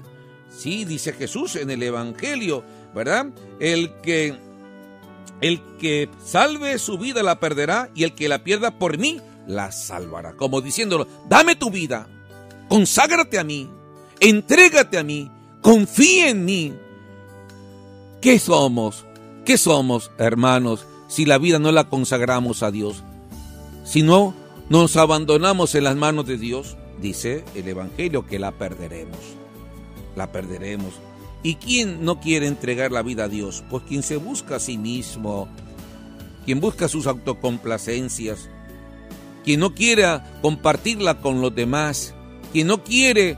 Sí, 0.50 0.86
dice 0.86 1.14
Jesús 1.14 1.56
en 1.56 1.70
el 1.70 1.84
Evangelio, 1.84 2.64
¿verdad? 2.94 3.28
El 3.60 3.94
que 4.02 4.38
el 5.42 5.62
que 5.80 6.10
salve 6.24 6.78
su 6.80 6.98
vida 6.98 7.24
la 7.24 7.40
perderá 7.40 7.90
y 7.96 8.04
el 8.04 8.14
que 8.14 8.28
la 8.28 8.44
pierda 8.44 8.78
por 8.78 8.98
mí 8.98 9.22
la 9.48 9.72
salvará. 9.72 10.34
Como 10.34 10.62
diciéndolo, 10.62 11.08
dame 11.30 11.56
tu 11.56 11.70
vida, 11.72 12.08
conságrate 12.68 13.40
a 13.40 13.44
mí, 13.44 13.70
entrégate 14.20 14.98
a 14.98 15.04
mí, 15.04 15.32
confía 15.62 16.30
en 16.30 16.46
mí. 16.46 16.74
¿Qué 18.22 18.38
somos? 18.38 19.06
¿Qué 19.46 19.58
somos, 19.58 20.12
hermanos, 20.18 20.86
si 21.08 21.26
la 21.26 21.38
vida 21.38 21.58
no 21.58 21.72
la 21.72 21.90
consagramos 21.90 22.64
a 22.64 22.72
Dios? 22.72 23.04
Si 23.86 24.04
no 24.04 24.36
nos 24.70 24.98
abandonamos 24.98 25.74
en 25.76 25.86
las 25.86 25.96
manos 25.96 26.28
de 26.28 26.38
Dios, 26.38 26.76
dice 27.02 27.46
el 27.56 27.68
Evangelio 27.68 28.28
que 28.28 28.40
la 28.40 28.52
perderemos 28.52 29.39
la 30.20 30.32
perderemos. 30.32 30.94
¿Y 31.42 31.56
quién 31.56 32.06
no 32.06 32.20
quiere 32.20 32.46
entregar 32.46 32.92
la 32.92 33.02
vida 33.02 33.24
a 33.24 33.30
Dios? 33.30 33.64
Pues 33.70 33.84
quien 33.88 34.04
se 34.04 34.18
busca 34.18 34.58
a 34.58 34.60
sí 34.60 34.78
mismo, 34.78 35.48
quien 36.46 36.60
busca 36.60 36.88
sus 36.88 37.08
autocomplacencias, 37.08 38.50
quien 39.44 39.62
no 39.62 39.74
quiera 39.74 40.40
compartirla 40.42 41.22
con 41.22 41.42
los 41.42 41.56
demás, 41.56 42.14
quien 42.52 42.68
no 42.68 42.84
quiere 42.84 43.38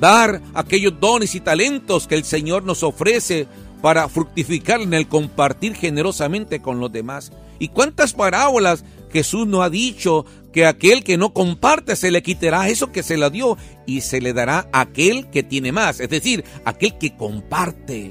dar 0.00 0.40
aquellos 0.54 0.98
dones 0.98 1.34
y 1.34 1.40
talentos 1.40 2.06
que 2.06 2.14
el 2.14 2.24
Señor 2.24 2.64
nos 2.64 2.82
ofrece 2.82 3.46
para 3.82 4.08
fructificar 4.08 4.80
en 4.80 4.94
el 4.94 5.06
compartir 5.06 5.74
generosamente 5.74 6.62
con 6.62 6.80
los 6.80 6.90
demás. 6.90 7.30
¿Y 7.58 7.68
cuántas 7.68 8.14
parábolas 8.14 8.84
Jesús 9.12 9.46
nos 9.46 9.62
ha 9.62 9.70
dicho 9.70 10.24
que 10.52 10.66
aquel 10.66 11.04
que 11.04 11.16
no 11.16 11.32
comparte 11.32 11.96
se 11.96 12.10
le 12.10 12.22
quitará 12.22 12.68
eso 12.68 12.92
que 12.92 13.02
se 13.02 13.16
le 13.16 13.30
dio 13.30 13.56
y 13.86 14.00
se 14.00 14.20
le 14.20 14.32
dará 14.32 14.68
aquel 14.72 15.28
que 15.30 15.42
tiene 15.42 15.72
más, 15.72 16.00
es 16.00 16.08
decir, 16.08 16.44
aquel 16.64 16.98
que 16.98 17.16
comparte. 17.16 18.10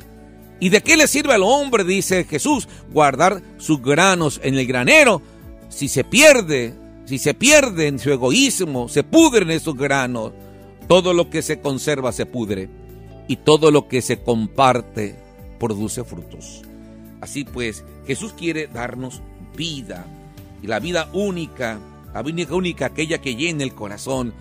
¿Y 0.60 0.70
de 0.70 0.82
qué 0.82 0.96
le 0.96 1.08
sirve 1.08 1.34
al 1.34 1.44
hombre, 1.44 1.84
dice 1.84 2.24
Jesús, 2.24 2.68
guardar 2.92 3.42
sus 3.58 3.82
granos 3.82 4.40
en 4.44 4.58
el 4.58 4.68
granero 4.68 5.22
si 5.70 5.88
se 5.88 6.04
pierde, 6.04 6.76
si 7.06 7.18
se 7.18 7.34
pierde 7.34 7.88
en 7.88 7.98
su 7.98 8.12
egoísmo, 8.12 8.88
se 8.88 9.04
pudren 9.04 9.50
esos 9.50 9.76
granos? 9.76 10.34
Todo 10.88 11.14
lo 11.14 11.30
que 11.30 11.42
se 11.42 11.62
conserva 11.62 12.12
se 12.12 12.26
pudre 12.28 12.70
y 13.28 13.38
todo 13.38 13.72
lo 13.72 13.88
que 13.88 14.02
se 14.02 14.22
comparte 14.22 15.16
produce 15.60 16.04
frutos. 16.04 16.62
Así 17.22 17.44
pues, 17.44 17.84
Jesús 18.06 18.34
quiere 18.34 18.68
darnos 18.68 19.22
vida 19.56 20.06
y 20.62 20.68
la 20.68 20.80
vida 20.80 21.10
única 21.14 21.80
la 22.14 22.22
única, 22.22 22.56
única, 22.56 22.86
aquella 22.88 23.22
que 23.22 23.36
llena 23.36 23.64
el 23.64 23.74
corazón, 23.74 24.34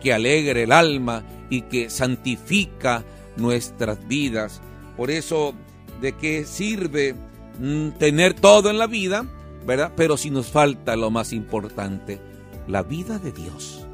que 0.00 0.12
alegre 0.12 0.64
el 0.64 0.72
alma 0.72 1.22
y 1.50 1.62
que 1.62 1.88
santifica 1.88 3.04
nuestras 3.36 4.06
vidas. 4.08 4.60
Por 4.96 5.10
eso, 5.10 5.54
¿de 6.00 6.12
qué 6.12 6.44
sirve 6.44 7.14
mm, 7.60 7.90
tener 7.98 8.34
todo 8.34 8.70
en 8.70 8.78
la 8.78 8.86
vida? 8.86 9.24
¿Verdad? 9.64 9.92
Pero 9.96 10.16
si 10.16 10.30
nos 10.30 10.48
falta 10.48 10.96
lo 10.96 11.10
más 11.10 11.32
importante, 11.32 12.20
la 12.66 12.82
vida 12.82 13.18
de 13.18 13.30
Dios, 13.30 13.86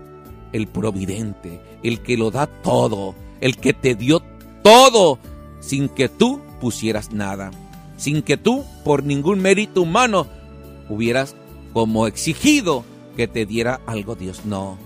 el 0.52 0.66
providente, 0.66 1.60
el 1.82 2.00
que 2.00 2.16
lo 2.16 2.30
da 2.30 2.46
todo, 2.46 3.14
el 3.40 3.58
que 3.58 3.74
te 3.74 3.94
dio 3.94 4.22
todo 4.62 5.18
sin 5.60 5.90
que 5.90 6.08
tú 6.08 6.40
pusieras 6.60 7.12
nada, 7.12 7.50
sin 7.98 8.22
que 8.22 8.38
tú 8.38 8.64
por 8.84 9.04
ningún 9.04 9.40
mérito 9.40 9.82
humano 9.82 10.26
hubieras 10.88 11.36
como 11.72 12.06
exigido 12.06 12.84
que 13.16 13.28
te 13.28 13.46
diera 13.46 13.80
algo 13.86 14.14
Dios. 14.14 14.44
No, 14.44 14.78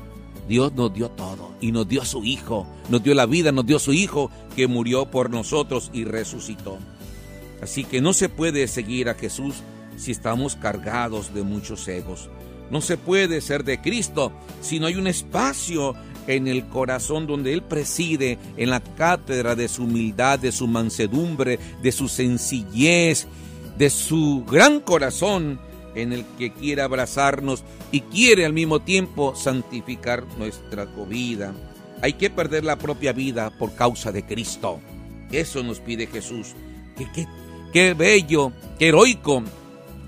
Dios 0.48 0.72
nos 0.74 0.92
dio 0.92 1.10
todo 1.10 1.50
y 1.60 1.72
nos 1.72 1.88
dio 1.88 2.04
su 2.04 2.24
Hijo, 2.24 2.66
nos 2.88 3.02
dio 3.02 3.14
la 3.14 3.26
vida, 3.26 3.52
nos 3.52 3.66
dio 3.66 3.78
su 3.78 3.92
Hijo 3.92 4.30
que 4.56 4.66
murió 4.66 5.10
por 5.10 5.30
nosotros 5.30 5.90
y 5.92 6.04
resucitó. 6.04 6.78
Así 7.62 7.84
que 7.84 8.00
no 8.00 8.12
se 8.12 8.28
puede 8.28 8.66
seguir 8.66 9.08
a 9.08 9.14
Jesús 9.14 9.56
si 9.96 10.10
estamos 10.10 10.56
cargados 10.56 11.32
de 11.32 11.42
muchos 11.42 11.86
egos. 11.88 12.28
No 12.70 12.80
se 12.80 12.96
puede 12.96 13.40
ser 13.40 13.64
de 13.64 13.80
Cristo 13.80 14.32
si 14.60 14.80
no 14.80 14.86
hay 14.86 14.96
un 14.96 15.06
espacio 15.06 15.94
en 16.26 16.48
el 16.48 16.66
corazón 16.68 17.26
donde 17.26 17.52
Él 17.52 17.62
preside, 17.62 18.38
en 18.56 18.70
la 18.70 18.80
cátedra 18.80 19.54
de 19.54 19.68
su 19.68 19.84
humildad, 19.84 20.38
de 20.38 20.52
su 20.52 20.66
mansedumbre, 20.66 21.58
de 21.82 21.92
su 21.92 22.08
sencillez, 22.08 23.26
de 23.76 23.90
su 23.90 24.44
gran 24.48 24.80
corazón 24.80 25.60
en 25.94 26.12
el 26.12 26.24
que 26.38 26.52
quiere 26.52 26.82
abrazarnos 26.82 27.64
y 27.90 28.00
quiere 28.00 28.44
al 28.44 28.52
mismo 28.52 28.80
tiempo 28.80 29.34
santificar 29.34 30.24
nuestra 30.38 30.86
vida. 31.08 31.54
Hay 32.02 32.14
que 32.14 32.30
perder 32.30 32.64
la 32.64 32.76
propia 32.76 33.12
vida 33.12 33.50
por 33.58 33.74
causa 33.74 34.10
de 34.10 34.24
Cristo. 34.24 34.80
Eso 35.30 35.62
nos 35.62 35.80
pide 35.80 36.06
Jesús. 36.06 36.48
Qué, 36.96 37.26
qué, 37.72 37.94
bello, 37.94 38.52
qué 38.78 38.88
heroico. 38.88 39.42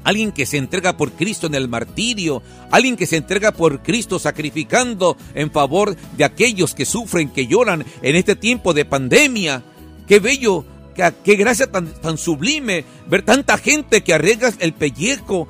Alguien 0.03 0.33
que 0.33 0.45
se 0.45 0.59
entrega 0.59 0.99
por 0.99 1.12
Cristo 1.12 1.47
en 1.47 1.55
el 1.55 1.67
martirio, 1.69 2.43
alguien 2.71 2.97
que 2.97 3.07
se 3.07 3.17
entrega 3.17 3.53
por 3.53 3.83
Cristo 3.83 4.19
sacrificando 4.19 5.17
en 5.35 5.50
favor 5.50 5.97
de 6.17 6.25
aquellos 6.25 6.75
que 6.75 6.85
sufren, 6.85 7.31
que 7.31 7.47
lloran 7.47 7.87
en 8.03 8.17
este 8.17 8.37
tiempo 8.37 8.75
de 8.75 8.85
pandemia. 8.85 9.62
Qué 10.07 10.19
bello, 10.19 10.64
qué, 10.95 11.11
qué 11.25 11.37
gracia 11.37 11.71
tan, 11.71 11.87
tan 11.87 12.19
sublime 12.19 12.85
ver 13.07 13.23
tanta 13.23 13.57
gente 13.57 14.03
que 14.03 14.12
arriesga 14.12 14.53
el 14.59 14.75
pellejo 14.75 15.49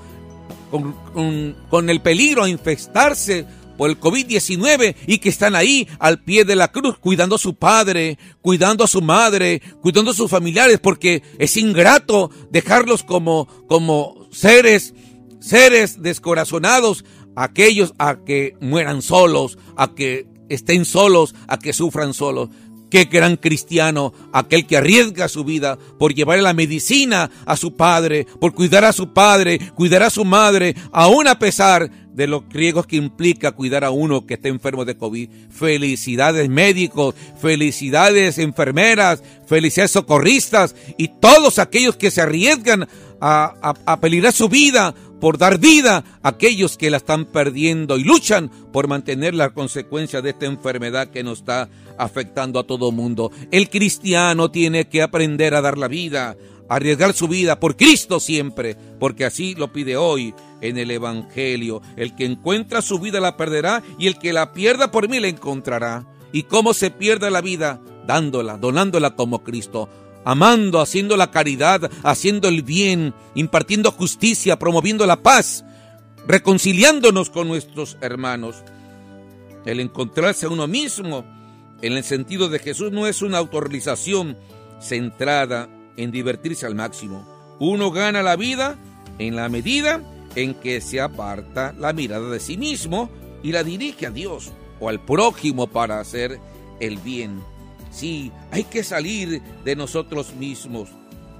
con, 1.71 1.90
el 1.90 2.00
peligro 2.00 2.45
a 2.45 2.49
infestarse 2.49 3.47
por 3.76 3.90
el 3.90 3.99
COVID-19 3.99 4.95
y 5.07 5.19
que 5.19 5.28
están 5.28 5.54
ahí 5.54 5.88
al 5.99 6.23
pie 6.23 6.45
de 6.45 6.57
la 6.57 6.71
cruz 6.71 6.97
cuidando 6.99 7.37
a 7.37 7.38
su 7.38 7.54
padre, 7.54 8.19
cuidando 8.40 8.85
a 8.85 8.88
su 8.88 9.02
madre, 9.02 9.62
cuidando 9.83 10.12
a 10.12 10.14
sus 10.14 10.31
familiares, 10.31 10.78
porque 10.81 11.23
es 11.38 11.57
ingrato 11.57 12.31
dejarlos 12.50 13.02
como, 13.02 13.47
como 13.66 14.28
seres, 14.31 14.95
seres 15.40 16.02
descorazonados, 16.02 17.04
aquellos 17.37 17.95
a 17.99 18.19
que 18.25 18.57
mueran 18.61 19.02
solos, 19.02 19.59
a 19.76 19.95
que 19.95 20.26
estén 20.49 20.85
solos, 20.85 21.35
a 21.49 21.59
que 21.59 21.73
sufran 21.73 22.14
solos. 22.14 22.50
Qué 22.95 23.07
gran 23.07 23.35
cristiano, 23.35 24.13
aquel 24.33 24.69
que 24.69 24.77
arriesga 24.77 25.27
su 25.27 25.43
vida 25.43 25.77
por 25.99 26.15
llevar 26.15 26.39
la 26.39 26.55
medicina 26.55 27.29
a 27.45 27.57
su 27.57 27.75
padre, 27.75 28.25
por 28.39 28.55
cuidar 28.55 28.85
a 28.85 28.93
su 28.93 29.13
padre, 29.13 29.59
cuidar 29.75 30.05
a 30.05 30.11
su 30.11 30.25
madre, 30.25 30.77
aún 30.93 31.27
a 31.27 31.37
pesar 31.37 31.91
de 32.13 32.29
los 32.29 32.49
griegos 32.49 32.87
que 32.87 32.95
implica 32.95 33.51
cuidar 33.51 33.83
a 33.83 33.91
uno 33.91 34.27
que 34.27 34.35
está 34.35 34.47
enfermo 34.47 34.85
de 34.85 34.97
COVID. 34.97 35.29
Felicidades 35.51 36.49
médicos, 36.49 37.17
felicidades 37.41 38.39
enfermeras, 38.39 39.25
felicidades 39.49 39.91
socorristas 39.91 40.77
y 40.97 41.09
todos 41.09 41.59
aquellos 41.59 41.97
que 41.97 42.13
se 42.13 42.21
arriesgan 42.21 42.87
a, 43.21 43.75
a, 43.87 44.01
peligrar 44.01 44.33
su 44.33 44.49
vida 44.49 44.95
por 45.21 45.39
dar 45.39 45.59
vida 45.59 46.05
a 46.23 46.29
aquellos 46.29 46.77
que 46.77 46.91
la 46.91 46.99
están 46.99 47.25
perdiendo 47.25 47.97
y 47.97 48.05
luchan 48.05 48.51
por 48.73 48.87
mantener 48.87 49.35
la 49.35 49.51
consecuencia 49.51 50.23
de 50.23 50.31
esta 50.31 50.47
enfermedad 50.47 51.09
que 51.09 51.25
nos 51.25 51.39
está 51.39 51.69
afectando 51.99 52.59
a 52.59 52.67
todo 52.67 52.93
mundo. 52.93 53.31
El 53.51 53.71
cristiano 53.71 54.51
tiene 54.51 54.89
que 54.89 55.03
aprender 55.03 55.55
a 55.55 55.61
dar 55.61 55.79
la 55.79 55.89
vida, 55.89 56.37
arriesgar 56.69 57.13
su 57.13 57.29
vida 57.29 57.61
por 57.61 57.77
Cristo 57.77 58.21
siempre, 58.21 58.77
porque 58.99 59.25
así 59.25 59.55
lo 59.55 59.73
pide 59.73 59.97
hoy 59.97 60.35
en 60.61 60.79
el 60.79 60.91
Evangelio. 60.91 61.83
El 61.97 62.15
que 62.15 62.25
encuentra 62.25 62.83
su 62.83 62.99
vida 62.99 63.21
la 63.21 63.37
perderá 63.37 63.83
y 63.99 64.07
el 64.07 64.19
que 64.19 64.33
la 64.33 64.53
pierda 64.53 64.91
por 64.91 65.09
mí 65.09 65.21
la 65.21 65.29
encontrará. 65.29 66.07
¿Y 66.33 66.45
cómo 66.45 66.75
se 66.75 66.91
pierde 66.91 67.31
la 67.31 67.41
vida? 67.41 67.81
Dándola, 68.07 68.57
donándola 68.57 69.15
como 69.15 69.45
Cristo 69.45 69.89
amando, 70.25 70.81
haciendo 70.81 71.17
la 71.17 71.31
caridad, 71.31 71.91
haciendo 72.03 72.49
el 72.49 72.63
bien, 72.63 73.15
impartiendo 73.35 73.93
justicia, 73.93 74.59
promoviendo 74.59 75.07
la 75.07 75.23
paz, 75.23 75.65
reconciliándonos 76.27 77.31
con 77.31 77.49
nuestros 77.49 77.97
hermanos. 78.01 78.57
El 79.67 79.81
encontrarse 79.81 80.47
a 80.47 80.51
uno 80.51 80.67
mismo 80.67 81.25
en 81.85 81.93
el 81.93 82.03
sentido 82.03 82.49
de 82.49 82.59
Jesús 82.59 82.93
no 82.93 83.07
es 83.07 83.21
una 83.21 83.37
autorización 83.37 84.38
centrada 84.81 85.69
en 85.99 86.11
divertirse 86.11 86.64
al 86.64 86.75
máximo. 86.75 87.29
Uno 87.61 87.91
gana 87.91 88.23
la 88.23 88.37
vida 88.37 88.79
en 89.19 89.37
la 89.37 89.50
medida 89.50 90.03
en 90.35 90.55
que 90.55 90.81
se 90.81 91.03
aparta 91.03 91.75
la 91.79 91.93
mirada 91.93 92.31
de 92.31 92.41
sí 92.41 92.57
mismo 92.57 93.11
y 93.43 93.53
la 93.53 93.62
dirige 93.62 94.07
a 94.07 94.11
Dios 94.11 94.50
o 94.81 94.88
al 94.88 95.05
prójimo 95.05 95.67
para 95.67 96.00
hacer 96.00 96.41
el 96.81 96.97
bien. 96.97 97.43
Sí, 97.91 98.33
hay 98.50 98.64
que 98.64 98.83
salir 98.83 99.43
de 99.64 99.76
nosotros 99.76 100.35
mismos 100.35 100.88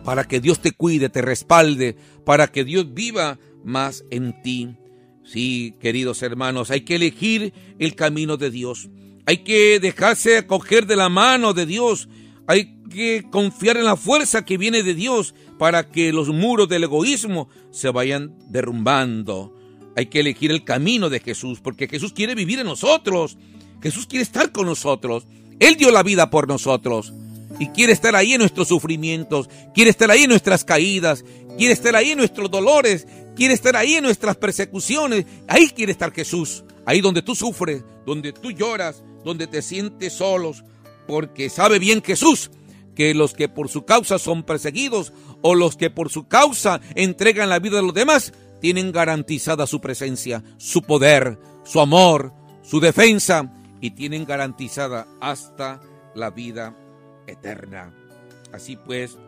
para 0.05 0.25
que 0.25 0.41
Dios 0.41 0.61
te 0.61 0.73
cuide, 0.73 1.09
te 1.09 1.23
respalde, 1.23 1.97
para 2.27 2.49
que 2.49 2.65
Dios 2.65 2.93
viva 2.93 3.39
más 3.65 4.05
en 4.11 4.43
ti. 4.43 4.77
Sí, 5.25 5.75
queridos 5.81 6.23
hermanos, 6.23 6.71
hay 6.71 6.83
que 6.83 6.97
elegir 6.97 7.55
el 7.79 7.95
camino 7.95 8.37
de 8.37 8.51
Dios. 8.51 8.91
Hay 9.27 9.39
que 9.39 9.81
dejarse 9.81 10.39
acoger 10.39 10.87
de 10.87 10.97
la 10.97 11.09
mano 11.09 11.55
de 11.55 11.67
Dios. 11.67 12.09
Hay 12.47 12.77
que 12.91 13.25
confiar 13.31 13.77
en 13.77 13.85
la 13.85 13.97
fuerza 13.97 14.45
que 14.45 14.59
viene 14.59 14.83
de 14.83 14.95
Dios 14.95 15.35
para 15.59 15.89
que 15.89 16.13
los 16.13 16.29
muros 16.29 16.69
del 16.69 16.85
egoísmo 16.85 17.49
se 17.71 17.89
vayan 17.91 18.35
derrumbando. 18.49 19.55
Hay 19.97 20.07
que 20.07 20.21
elegir 20.21 20.51
el 20.51 20.65
camino 20.65 21.09
de 21.09 21.21
Jesús 21.21 21.61
porque 21.61 21.89
Jesús 21.89 22.13
quiere 22.13 22.35
vivir 22.35 22.59
en 22.59 22.67
nosotros. 22.67 23.39
Jesús 23.83 24.07
quiere 24.07 24.23
estar 24.23 24.53
con 24.53 24.67
nosotros. 24.67 25.27
Él 25.59 25.77
dio 25.77 25.91
la 25.91 26.03
vida 26.03 26.31
por 26.31 26.49
nosotros 26.49 27.13
y 27.59 27.69
quiere 27.69 27.93
estar 27.93 28.17
ahí 28.17 28.33
en 28.33 28.41
nuestros 28.41 28.69
sufrimientos, 28.69 29.49
quiere 29.75 29.91
estar 29.91 30.11
ahí 30.11 30.25
en 30.25 30.31
nuestras 30.31 30.65
caídas, 30.65 31.25
quiere 31.57 31.73
estar 31.73 31.95
ahí 31.95 32.11
en 32.11 32.19
nuestros 32.19 32.51
dolores, 32.51 33.07
quiere 33.37 33.55
estar 33.55 33.77
ahí 33.77 33.95
en 33.95 34.05
nuestras 34.05 34.37
persecuciones. 34.37 35.27
Ahí 35.47 35.69
quiere 35.69 35.93
estar 35.93 36.13
Jesús, 36.13 36.65
ahí 36.85 37.01
donde 37.01 37.23
tú 37.23 37.35
sufres, 37.35 37.85
donde 38.07 38.33
tú 38.33 38.51
lloras, 38.51 39.03
donde 39.25 39.47
te 39.47 39.63
sientes 39.63 40.13
solos, 40.15 40.65
porque 41.07 41.51
sabe 41.51 41.79
bien 41.79 42.03
Jesús 42.03 42.51
que 42.95 43.15
los 43.15 43.35
que 43.35 43.49
por 43.49 43.69
su 43.69 43.85
causa 43.85 44.19
son 44.19 44.45
perseguidos 44.45 45.13
o 45.43 45.55
los 45.55 45.77
que 45.77 45.91
por 45.91 46.11
su 46.11 46.29
causa 46.29 46.81
entregan 46.95 47.49
la 47.49 47.59
vida 47.59 47.77
de 47.77 47.83
los 47.83 47.95
demás, 47.95 48.33
tienen 48.61 48.93
garantizada 48.93 49.67
su 49.67 49.81
presencia, 49.81 50.43
su 50.57 50.83
poder, 50.83 51.39
su 51.65 51.81
amor, 51.81 52.33
su 52.63 52.81
defensa 52.81 53.53
y 53.81 53.91
tienen 53.91 54.25
garantizada 54.25 55.07
hasta 55.21 55.81
la 56.15 56.31
vida 56.31 56.77
eterna. 57.27 57.93
Así 58.53 58.77
pues, 58.77 59.19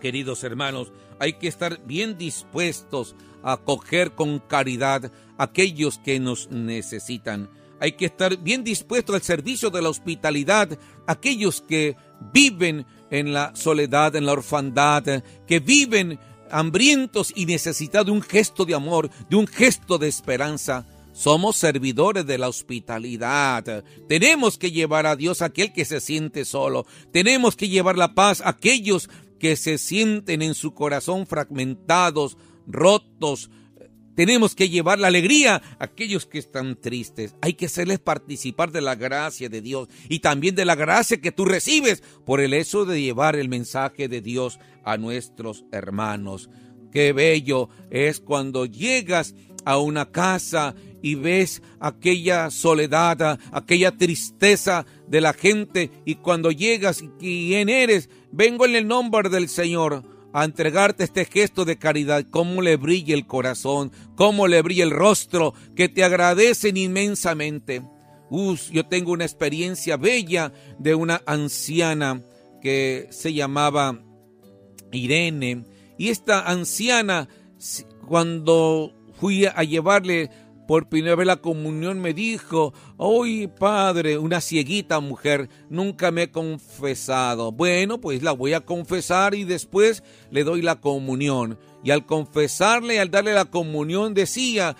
queridos 0.00 0.44
hermanos, 0.44 0.92
hay 1.18 1.34
que 1.34 1.48
estar 1.48 1.80
bien 1.84 2.18
dispuestos 2.18 3.16
a 3.42 3.54
acoger 3.54 4.14
con 4.14 4.38
caridad 4.38 5.10
a 5.38 5.44
aquellos 5.44 5.98
que 5.98 6.20
nos 6.20 6.50
necesitan 6.50 7.50
hay 7.80 7.92
que 7.92 8.06
estar 8.06 8.36
bien 8.38 8.64
dispuesto 8.64 9.14
al 9.14 9.22
servicio 9.22 9.70
de 9.70 9.82
la 9.82 9.88
hospitalidad, 9.88 10.78
aquellos 11.06 11.60
que 11.60 11.96
viven 12.32 12.86
en 13.10 13.32
la 13.32 13.54
soledad, 13.54 14.16
en 14.16 14.26
la 14.26 14.32
orfandad, 14.32 15.22
que 15.46 15.60
viven 15.60 16.18
hambrientos 16.50 17.32
y 17.34 17.46
necesitados 17.46 18.06
de 18.06 18.12
un 18.12 18.22
gesto 18.22 18.64
de 18.64 18.74
amor, 18.74 19.10
de 19.28 19.36
un 19.36 19.46
gesto 19.46 19.98
de 19.98 20.08
esperanza. 20.08 20.86
Somos 21.12 21.56
servidores 21.56 22.26
de 22.26 22.38
la 22.38 22.48
hospitalidad. 22.48 23.84
Tenemos 24.08 24.58
que 24.58 24.72
llevar 24.72 25.06
a 25.06 25.14
Dios 25.14 25.42
a 25.42 25.46
aquel 25.46 25.72
que 25.72 25.84
se 25.84 26.00
siente 26.00 26.44
solo. 26.44 26.86
Tenemos 27.12 27.54
que 27.54 27.68
llevar 27.68 27.96
la 27.96 28.14
paz 28.14 28.40
a 28.40 28.50
aquellos 28.50 29.08
que 29.38 29.56
se 29.56 29.78
sienten 29.78 30.42
en 30.42 30.54
su 30.54 30.74
corazón 30.74 31.26
fragmentados, 31.26 32.36
rotos, 32.66 33.50
tenemos 34.14 34.54
que 34.54 34.68
llevar 34.68 34.98
la 34.98 35.08
alegría 35.08 35.56
a 35.78 35.84
aquellos 35.84 36.26
que 36.26 36.38
están 36.38 36.80
tristes. 36.80 37.34
Hay 37.40 37.54
que 37.54 37.66
hacerles 37.66 37.98
participar 37.98 38.70
de 38.70 38.80
la 38.80 38.94
gracia 38.94 39.48
de 39.48 39.60
Dios 39.60 39.88
y 40.08 40.20
también 40.20 40.54
de 40.54 40.64
la 40.64 40.74
gracia 40.74 41.20
que 41.20 41.32
tú 41.32 41.44
recibes 41.44 42.02
por 42.24 42.40
el 42.40 42.54
hecho 42.54 42.84
de 42.84 43.02
llevar 43.02 43.36
el 43.36 43.48
mensaje 43.48 44.08
de 44.08 44.20
Dios 44.20 44.58
a 44.84 44.96
nuestros 44.96 45.64
hermanos. 45.72 46.48
Qué 46.92 47.12
bello 47.12 47.68
es 47.90 48.20
cuando 48.20 48.66
llegas 48.66 49.34
a 49.64 49.78
una 49.78 50.10
casa 50.10 50.74
y 51.02 51.16
ves 51.16 51.60
aquella 51.80 52.50
soledad, 52.50 53.38
aquella 53.52 53.96
tristeza 53.96 54.86
de 55.08 55.20
la 55.20 55.32
gente 55.32 55.90
y 56.04 56.16
cuando 56.16 56.50
llegas, 56.50 57.04
¿quién 57.18 57.68
eres? 57.68 58.08
Vengo 58.30 58.64
en 58.64 58.76
el 58.76 58.86
nombre 58.86 59.28
del 59.28 59.48
Señor 59.48 60.13
a 60.34 60.44
entregarte 60.44 61.04
este 61.04 61.24
gesto 61.24 61.64
de 61.64 61.78
caridad, 61.78 62.26
cómo 62.28 62.60
le 62.60 62.76
brilla 62.76 63.14
el 63.14 63.24
corazón, 63.24 63.92
cómo 64.16 64.48
le 64.48 64.60
brilla 64.62 64.82
el 64.82 64.90
rostro, 64.90 65.54
que 65.76 65.88
te 65.88 66.02
agradecen 66.02 66.76
inmensamente. 66.76 67.82
Us, 68.30 68.68
yo 68.70 68.84
tengo 68.84 69.12
una 69.12 69.24
experiencia 69.24 69.96
bella 69.96 70.52
de 70.80 70.96
una 70.96 71.22
anciana 71.24 72.20
que 72.60 73.06
se 73.10 73.32
llamaba 73.32 74.02
Irene. 74.90 75.66
Y 75.98 76.08
esta 76.08 76.50
anciana, 76.50 77.28
cuando 78.08 78.92
fui 79.20 79.46
a 79.46 79.62
llevarle 79.62 80.30
por 80.66 80.88
primera 80.88 81.14
vez 81.14 81.26
la 81.26 81.36
comunión 81.36 82.00
me 82.00 82.14
dijo, 82.14 82.72
hoy 82.96 83.46
padre, 83.48 84.18
una 84.18 84.40
cieguita 84.40 85.00
mujer, 85.00 85.48
nunca 85.68 86.10
me 86.10 86.24
he 86.24 86.30
confesado. 86.30 87.52
Bueno, 87.52 88.00
pues 88.00 88.22
la 88.22 88.32
voy 88.32 88.54
a 88.54 88.60
confesar 88.62 89.34
y 89.34 89.44
después 89.44 90.02
le 90.30 90.44
doy 90.44 90.62
la 90.62 90.80
comunión. 90.80 91.58
Y 91.82 91.90
al 91.90 92.06
confesarle, 92.06 92.98
al 92.98 93.10
darle 93.10 93.34
la 93.34 93.44
comunión, 93.44 94.14
decía, 94.14 94.76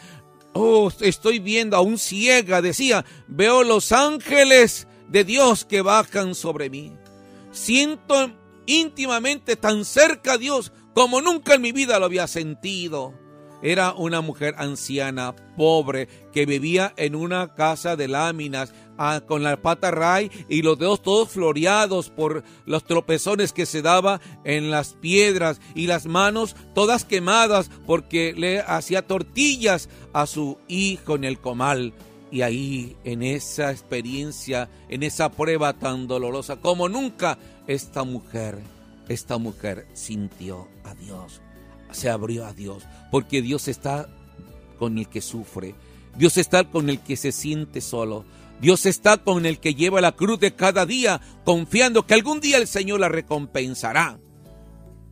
oh, 0.55 0.91
estoy 1.01 1.39
viendo 1.39 1.77
a 1.77 1.81
un 1.81 1.99
ciega, 1.99 2.63
decía, 2.63 3.05
veo 3.29 3.63
los 3.63 3.93
ángeles 3.93 4.89
de 5.09 5.25
Dios 5.25 5.65
que 5.65 5.83
bajan 5.83 6.35
sobre 6.35 6.71
mí. 6.71 6.93
Siento 7.53 8.33
íntimamente 8.67 9.57
tan 9.57 9.85
cerca 9.85 10.33
a 10.33 10.39
Dios 10.39 10.73
como 10.95 11.21
nunca 11.21 11.55
en 11.55 11.63
mi 11.63 11.73
vida 11.73 11.99
lo 11.99 12.07
había 12.07 12.27
sentido. 12.27 13.15
Era 13.65 13.95
una 13.95 14.21
mujer 14.21 14.55
anciana, 14.59 15.35
pobre, 15.57 16.07
que 16.35 16.45
vivía 16.45 16.93
en 16.99 17.15
una 17.15 17.55
casa 17.55 17.97
de 17.97 18.09
láminas, 18.09 18.75
ah, 18.99 19.23
con 19.27 19.43
la 19.43 19.57
pata 19.57 19.91
ray 19.91 20.31
y 20.51 20.61
los 20.61 20.79
dedos 20.79 21.01
todos 21.01 21.31
floreados 21.31 22.11
por 22.11 22.45
los 22.67 22.85
tropezones 22.85 23.55
que 23.55 23.65
se 23.65 23.81
daba 23.81 24.21
en 24.45 24.71
las 24.71 24.93
piedras 24.93 25.63
y 25.75 25.87
las 25.87 26.05
manos 26.05 26.57
todas 26.75 27.07
quemadas 27.07 27.71
porque 27.87 28.35
le 28.37 28.61
hacía 28.61 29.07
tortillas 29.07 29.89
a 30.13 30.27
su 30.27 30.59
hijo 30.69 31.15
en 31.15 31.25
el 31.25 31.41
comal. 31.41 31.95
Y 32.31 32.43
ahí, 32.43 32.99
en 33.05 33.23
esa 33.23 33.71
experiencia, 33.71 34.69
en 34.91 35.03
esa 35.03 35.31
prueba 35.31 35.73
tan 35.73 36.07
dolorosa 36.07 36.57
como 36.57 36.91
nunca, 36.91 37.39
esta 37.67 38.05
mujer, 38.05 38.59
esta 39.09 39.39
mujer 39.39 39.87
sintió 39.95 40.69
a 40.85 40.95
Dios 40.95 41.41
se 41.95 42.11
abrió 42.11 42.47
a 42.47 42.53
Dios, 42.53 42.85
porque 43.11 43.43
Dios 43.43 43.69
está 43.69 44.09
con 44.79 44.99
el 44.99 45.09
que 45.09 45.21
sufre. 45.21 45.75
Dios 46.17 46.37
está 46.37 46.65
con 46.65 46.91
el 46.91 47.01
que 47.01 47.17
se 47.17 47.33
siente 47.33 47.81
solo. 47.81 48.25
Dios 48.61 48.87
está 48.87 49.19
con 49.19 49.47
el 49.47 49.59
que 49.59 49.75
lleva 49.75 50.01
la 50.01 50.13
cruz 50.13 50.39
de 50.39 50.55
cada 50.55 50.87
día, 50.87 51.21
confiando 51.45 52.07
que 52.07 52.15
algún 52.15 52.41
día 52.41 52.59
el 52.59 52.67
Señor 52.67 53.01
la 53.01 53.09
recompensará. 53.09 54.19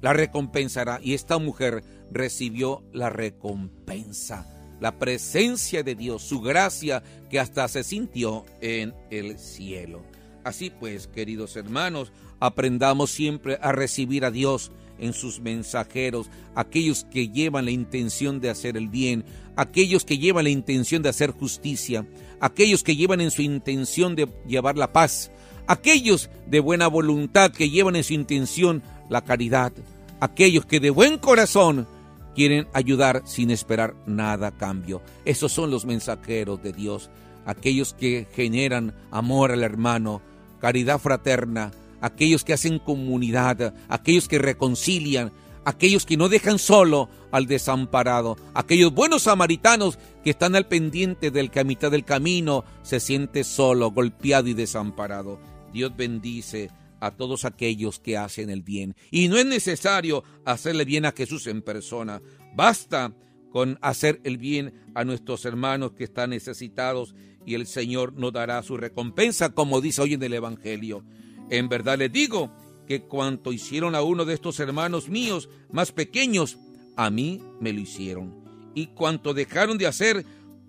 La 0.01 0.13
recompensará. 0.13 1.01
Y 1.03 1.15
esta 1.15 1.39
mujer 1.39 1.83
recibió 2.11 2.83
la 2.93 3.11
recompensa, 3.11 4.47
la 4.81 4.99
presencia 4.99 5.83
de 5.83 5.95
Dios, 5.95 6.23
su 6.23 6.41
gracia 6.41 7.03
que 7.31 7.41
hasta 7.41 7.67
se 7.69 7.85
sintió 7.85 8.45
en 8.61 8.95
el 9.11 9.39
cielo. 9.39 10.03
Así 10.45 10.71
pues, 10.71 11.07
queridos 11.07 11.57
hermanos, 11.57 12.13
aprendamos 12.41 13.11
siempre 13.11 13.59
a 13.61 13.73
recibir 13.73 14.25
a 14.25 14.31
Dios 14.31 14.73
en 15.03 15.13
sus 15.13 15.41
mensajeros, 15.41 16.31
aquellos 16.55 17.05
que 17.11 17.29
llevan 17.29 17.67
la 17.67 17.73
intención 17.73 18.41
de 18.41 18.49
hacer 18.49 18.77
el 18.77 18.89
bien, 18.89 19.25
aquellos 19.57 20.05
que 20.05 20.17
llevan 20.17 20.45
la 20.45 20.51
intención 20.51 21.03
de 21.03 21.09
hacer 21.09 21.33
justicia, 21.33 22.07
aquellos 22.41 22.83
que 22.83 22.97
llevan 22.97 23.21
en 23.21 23.31
su 23.31 23.43
intención 23.43 24.15
de 24.15 24.29
llevar 24.47 24.79
la 24.79 24.93
paz, 24.93 25.31
aquellos 25.67 26.31
de 26.47 26.61
buena 26.61 26.87
voluntad 26.87 27.51
que 27.51 27.69
llevan 27.69 27.97
en 27.97 28.05
su 28.05 28.15
intención 28.15 28.83
la 29.11 29.23
caridad, 29.23 29.73
aquellos 30.21 30.65
que 30.67 30.81
de 30.81 30.91
buen 30.91 31.19
corazón 31.19 31.87
quieren 32.35 32.69
ayudar 32.73 33.23
sin 33.27 33.51
esperar 33.51 33.95
nada 34.07 34.49
a 34.49 34.57
cambio. 34.57 35.03
Esos 35.25 35.53
son 35.53 35.71
los 35.71 35.85
mensajeros 35.85 36.63
de 36.63 36.73
Dios, 36.73 37.11
aquellos 37.45 37.93
que 37.93 38.29
generan 38.35 38.95
amor 39.11 39.51
al 39.51 39.65
hermano, 39.65 40.23
caridad 40.61 41.01
fraterna, 41.01 41.73
aquellos 42.03 42.45
que 42.45 42.53
hacen 42.53 42.79
comunidad, 42.79 43.75
aquellos 43.89 44.29
que 44.29 44.39
reconcilian, 44.39 45.33
aquellos 45.65 46.05
que 46.05 46.17
no 46.17 46.29
dejan 46.29 46.59
solo 46.59 47.09
al 47.31 47.47
desamparado, 47.47 48.37
aquellos 48.53 48.93
buenos 48.93 49.23
samaritanos 49.23 49.99
que 50.23 50.31
están 50.31 50.55
al 50.55 50.69
pendiente 50.69 51.31
del 51.31 51.51
que 51.51 51.61
a 51.61 51.65
mitad 51.65 51.91
del 51.91 52.05
camino 52.05 52.65
se 52.83 53.01
siente 53.01 53.45
solo, 53.45 53.91
golpeado 53.91 54.49
y 54.49 54.55
desamparado. 54.55 55.41
Dios 55.73 55.97
bendice 55.97 56.71
a 57.01 57.11
todos 57.11 57.45
aquellos 57.45 57.99
que 57.99 58.17
hacen 58.17 58.51
el 58.51 58.63
bien. 58.63 58.95
Y 59.11 59.29
no 59.29 59.37
es 59.37 59.47
necesario 59.47 60.23
hacerle 60.45 60.85
bien 60.85 61.05
a 61.05 61.13
Jesús 61.13 61.47
en 61.47 61.63
persona. 61.63 62.21
Basta 62.55 63.13
con 63.51 63.79
hacer 63.83 64.21
el 64.25 64.39
bien 64.39 64.73
a 64.95 65.05
nuestros 65.05 65.45
hermanos 65.45 65.93
que 65.93 66.05
están 66.05 66.31
necesitados 66.31 67.15
y 67.45 67.55
el 67.55 67.67
Señor 67.67 68.15
nos 68.15 68.33
dará 68.33 68.63
su 68.63 68.77
recompensa, 68.77 69.51
como 69.51 69.81
dice 69.81 70.03
hoy 70.03 70.15
en 70.15 70.23
el 70.23 70.35
Evangelio. 70.35 71.05
En 71.51 71.69
verdad 71.69 71.99
les 71.99 72.13
digo 72.13 72.51
que 72.87 73.03
cuanto 73.03 73.53
hicieron 73.53 73.95
a 73.95 74.03
uno 74.03 74.25
de 74.25 74.35
estos 74.35 74.61
hermanos 74.61 75.09
míos 75.09 75.49
más 75.71 75.93
pequeños, 75.93 76.59
a 76.97 77.11
mí 77.11 77.43
me 77.61 77.73
lo 77.73 77.81
hicieron. 77.81 78.43
Y 78.75 78.89
cuanto 78.89 79.35
dejaron 79.35 79.79
de 79.79 79.87
hacer 79.87 80.25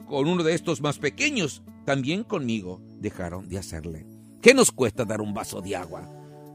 con 0.08 0.28
uno 0.28 0.44
de 0.44 0.54
estos 0.54 0.82
más 0.82 1.00
pequeños, 1.00 1.64
también 1.86 2.24
conmigo 2.24 2.82
dejaron 3.00 3.48
de 3.48 3.58
hacerle. 3.58 4.06
¿Qué 4.42 4.54
nos 4.54 4.72
cuesta 4.72 5.06
dar 5.06 5.22
un 5.22 5.34
vaso 5.34 5.62
de 5.62 5.76
agua? 5.76 6.10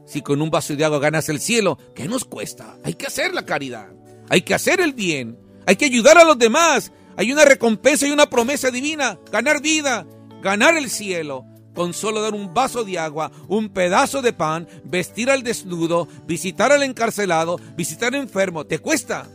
Si 0.05 0.21
con 0.21 0.41
un 0.41 0.49
vaso 0.49 0.75
de 0.75 0.85
agua 0.85 0.99
ganas 0.99 1.29
el 1.29 1.39
cielo, 1.39 1.77
¿qué 1.95 2.07
nos 2.07 2.25
cuesta? 2.25 2.77
Hay 2.83 2.93
que 2.93 3.07
hacer 3.07 3.33
la 3.33 3.45
caridad, 3.45 3.89
hay 4.29 4.41
que 4.41 4.53
hacer 4.53 4.81
el 4.81 4.93
bien, 4.93 5.37
hay 5.65 5.75
que 5.75 5.85
ayudar 5.85 6.17
a 6.17 6.23
los 6.23 6.37
demás. 6.37 6.91
Hay 7.15 7.33
una 7.33 7.43
recompensa 7.43 8.07
y 8.07 8.11
una 8.11 8.29
promesa 8.29 8.71
divina, 8.71 9.19
ganar 9.29 9.61
vida, 9.61 10.07
ganar 10.41 10.77
el 10.77 10.89
cielo 10.89 11.45
con 11.79 11.93
solo 11.93 12.21
dar 12.21 12.33
un 12.33 12.53
vaso 12.53 12.83
de 12.83 12.99
agua, 12.99 13.31
un 13.47 13.69
pedazo 13.69 14.21
de 14.21 14.33
pan, 14.33 14.67
vestir 14.83 15.29
al 15.29 15.43
desnudo, 15.43 16.09
visitar 16.27 16.73
al 16.73 16.83
encarcelado, 16.83 17.57
visitar 17.77 18.13
al 18.13 18.19
enfermo. 18.19 18.65
¿Te 18.65 18.79
cuesta? 18.79 19.25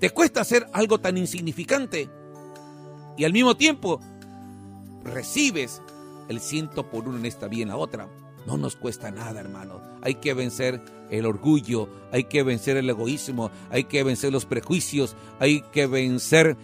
¿Te 0.00 0.10
cuesta 0.10 0.40
hacer 0.40 0.66
algo 0.72 0.98
tan 0.98 1.16
insignificante? 1.16 2.10
Y 3.16 3.24
al 3.24 3.32
mismo 3.32 3.56
tiempo 3.56 4.00
recibes 5.04 5.80
el 6.28 6.40
ciento 6.40 6.90
por 6.90 7.06
uno 7.06 7.16
en 7.18 7.26
esta 7.26 7.46
vida 7.46 7.62
en 7.62 7.68
la 7.68 7.76
otra. 7.76 8.08
No 8.44 8.56
nos 8.56 8.74
cuesta 8.74 9.12
nada, 9.12 9.38
hermano. 9.38 9.80
Hay 10.02 10.16
que 10.16 10.34
vencer 10.34 10.82
el 11.10 11.26
orgullo, 11.26 11.88
hay 12.10 12.24
que 12.24 12.42
vencer 12.42 12.76
el 12.76 12.90
egoísmo, 12.90 13.52
hay 13.70 13.84
que 13.84 14.02
vencer 14.02 14.32
los 14.32 14.46
prejuicios, 14.46 15.14
hay 15.38 15.62
que 15.70 15.86
vencer 15.86 16.56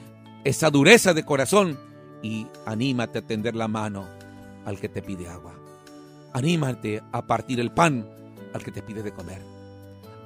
esa 0.42 0.70
dureza 0.70 1.14
de 1.14 1.24
corazón 1.24 1.78
y 2.20 2.48
anímate 2.66 3.20
a 3.20 3.22
tender 3.22 3.54
la 3.54 3.68
mano 3.68 4.23
al 4.64 4.78
que 4.78 4.88
te 4.88 5.02
pide 5.02 5.28
agua. 5.28 5.54
Anímate 6.32 7.02
a 7.12 7.26
partir 7.26 7.60
el 7.60 7.72
pan 7.72 8.08
al 8.52 8.62
que 8.62 8.72
te 8.72 8.82
pide 8.82 9.02
de 9.02 9.12
comer. 9.12 9.42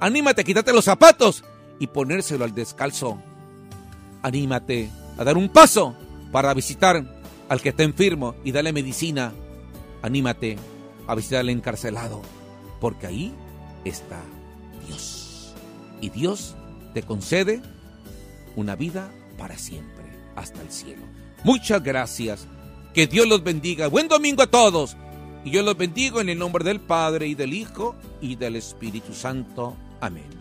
Anímate 0.01 0.43
a 0.43 0.45
quitarte 0.45 0.73
los 0.73 0.85
zapatos 0.85 1.45
y 1.79 1.89
ponérselo 1.89 2.45
al 2.45 2.55
descalzo. 2.55 3.21
Anímate 4.23 4.91
a 5.19 5.25
dar 5.25 5.37
un 5.37 5.49
paso 5.49 5.97
para 6.33 6.55
visitar 6.55 7.05
al 7.49 7.61
que 7.61 7.71
está 7.71 7.83
enfermo 7.83 8.35
y 8.45 8.53
darle 8.53 8.73
medicina. 8.73 9.33
Anímate 10.03 10.57
a 11.07 11.15
visitar 11.15 11.41
al 11.41 11.51
encarcelado, 11.51 12.23
porque 12.81 13.07
ahí 13.07 13.35
está 13.85 14.21
Dios. 14.87 15.55
Y 16.01 16.11
Dios 16.11 16.55
te 16.95 17.03
concede 17.03 17.63
una 18.57 18.77
vida 18.77 19.11
para 19.37 19.59
siempre, 19.59 20.05
hasta 20.37 20.61
el 20.63 20.71
cielo. 20.71 21.03
Muchas 21.45 21.83
gracias 21.83 22.47
que 22.95 23.07
Dios 23.07 23.27
los 23.27 23.43
bendiga. 23.43 23.89
Buen 23.89 24.09
domingo 24.09 24.43
a 24.43 24.47
todos. 24.47 24.97
Y 25.45 25.51
yo 25.51 25.63
los 25.63 25.77
bendigo 25.77 26.21
en 26.21 26.29
el 26.29 26.39
nombre 26.39 26.65
del 26.65 26.81
Padre 26.81 27.29
y 27.29 27.35
del 27.35 27.55
Hijo 27.55 27.95
y 28.21 28.37
del 28.37 28.57
Espíritu 28.57 29.15
Santo. 29.15 29.77
Amén. 30.01 30.38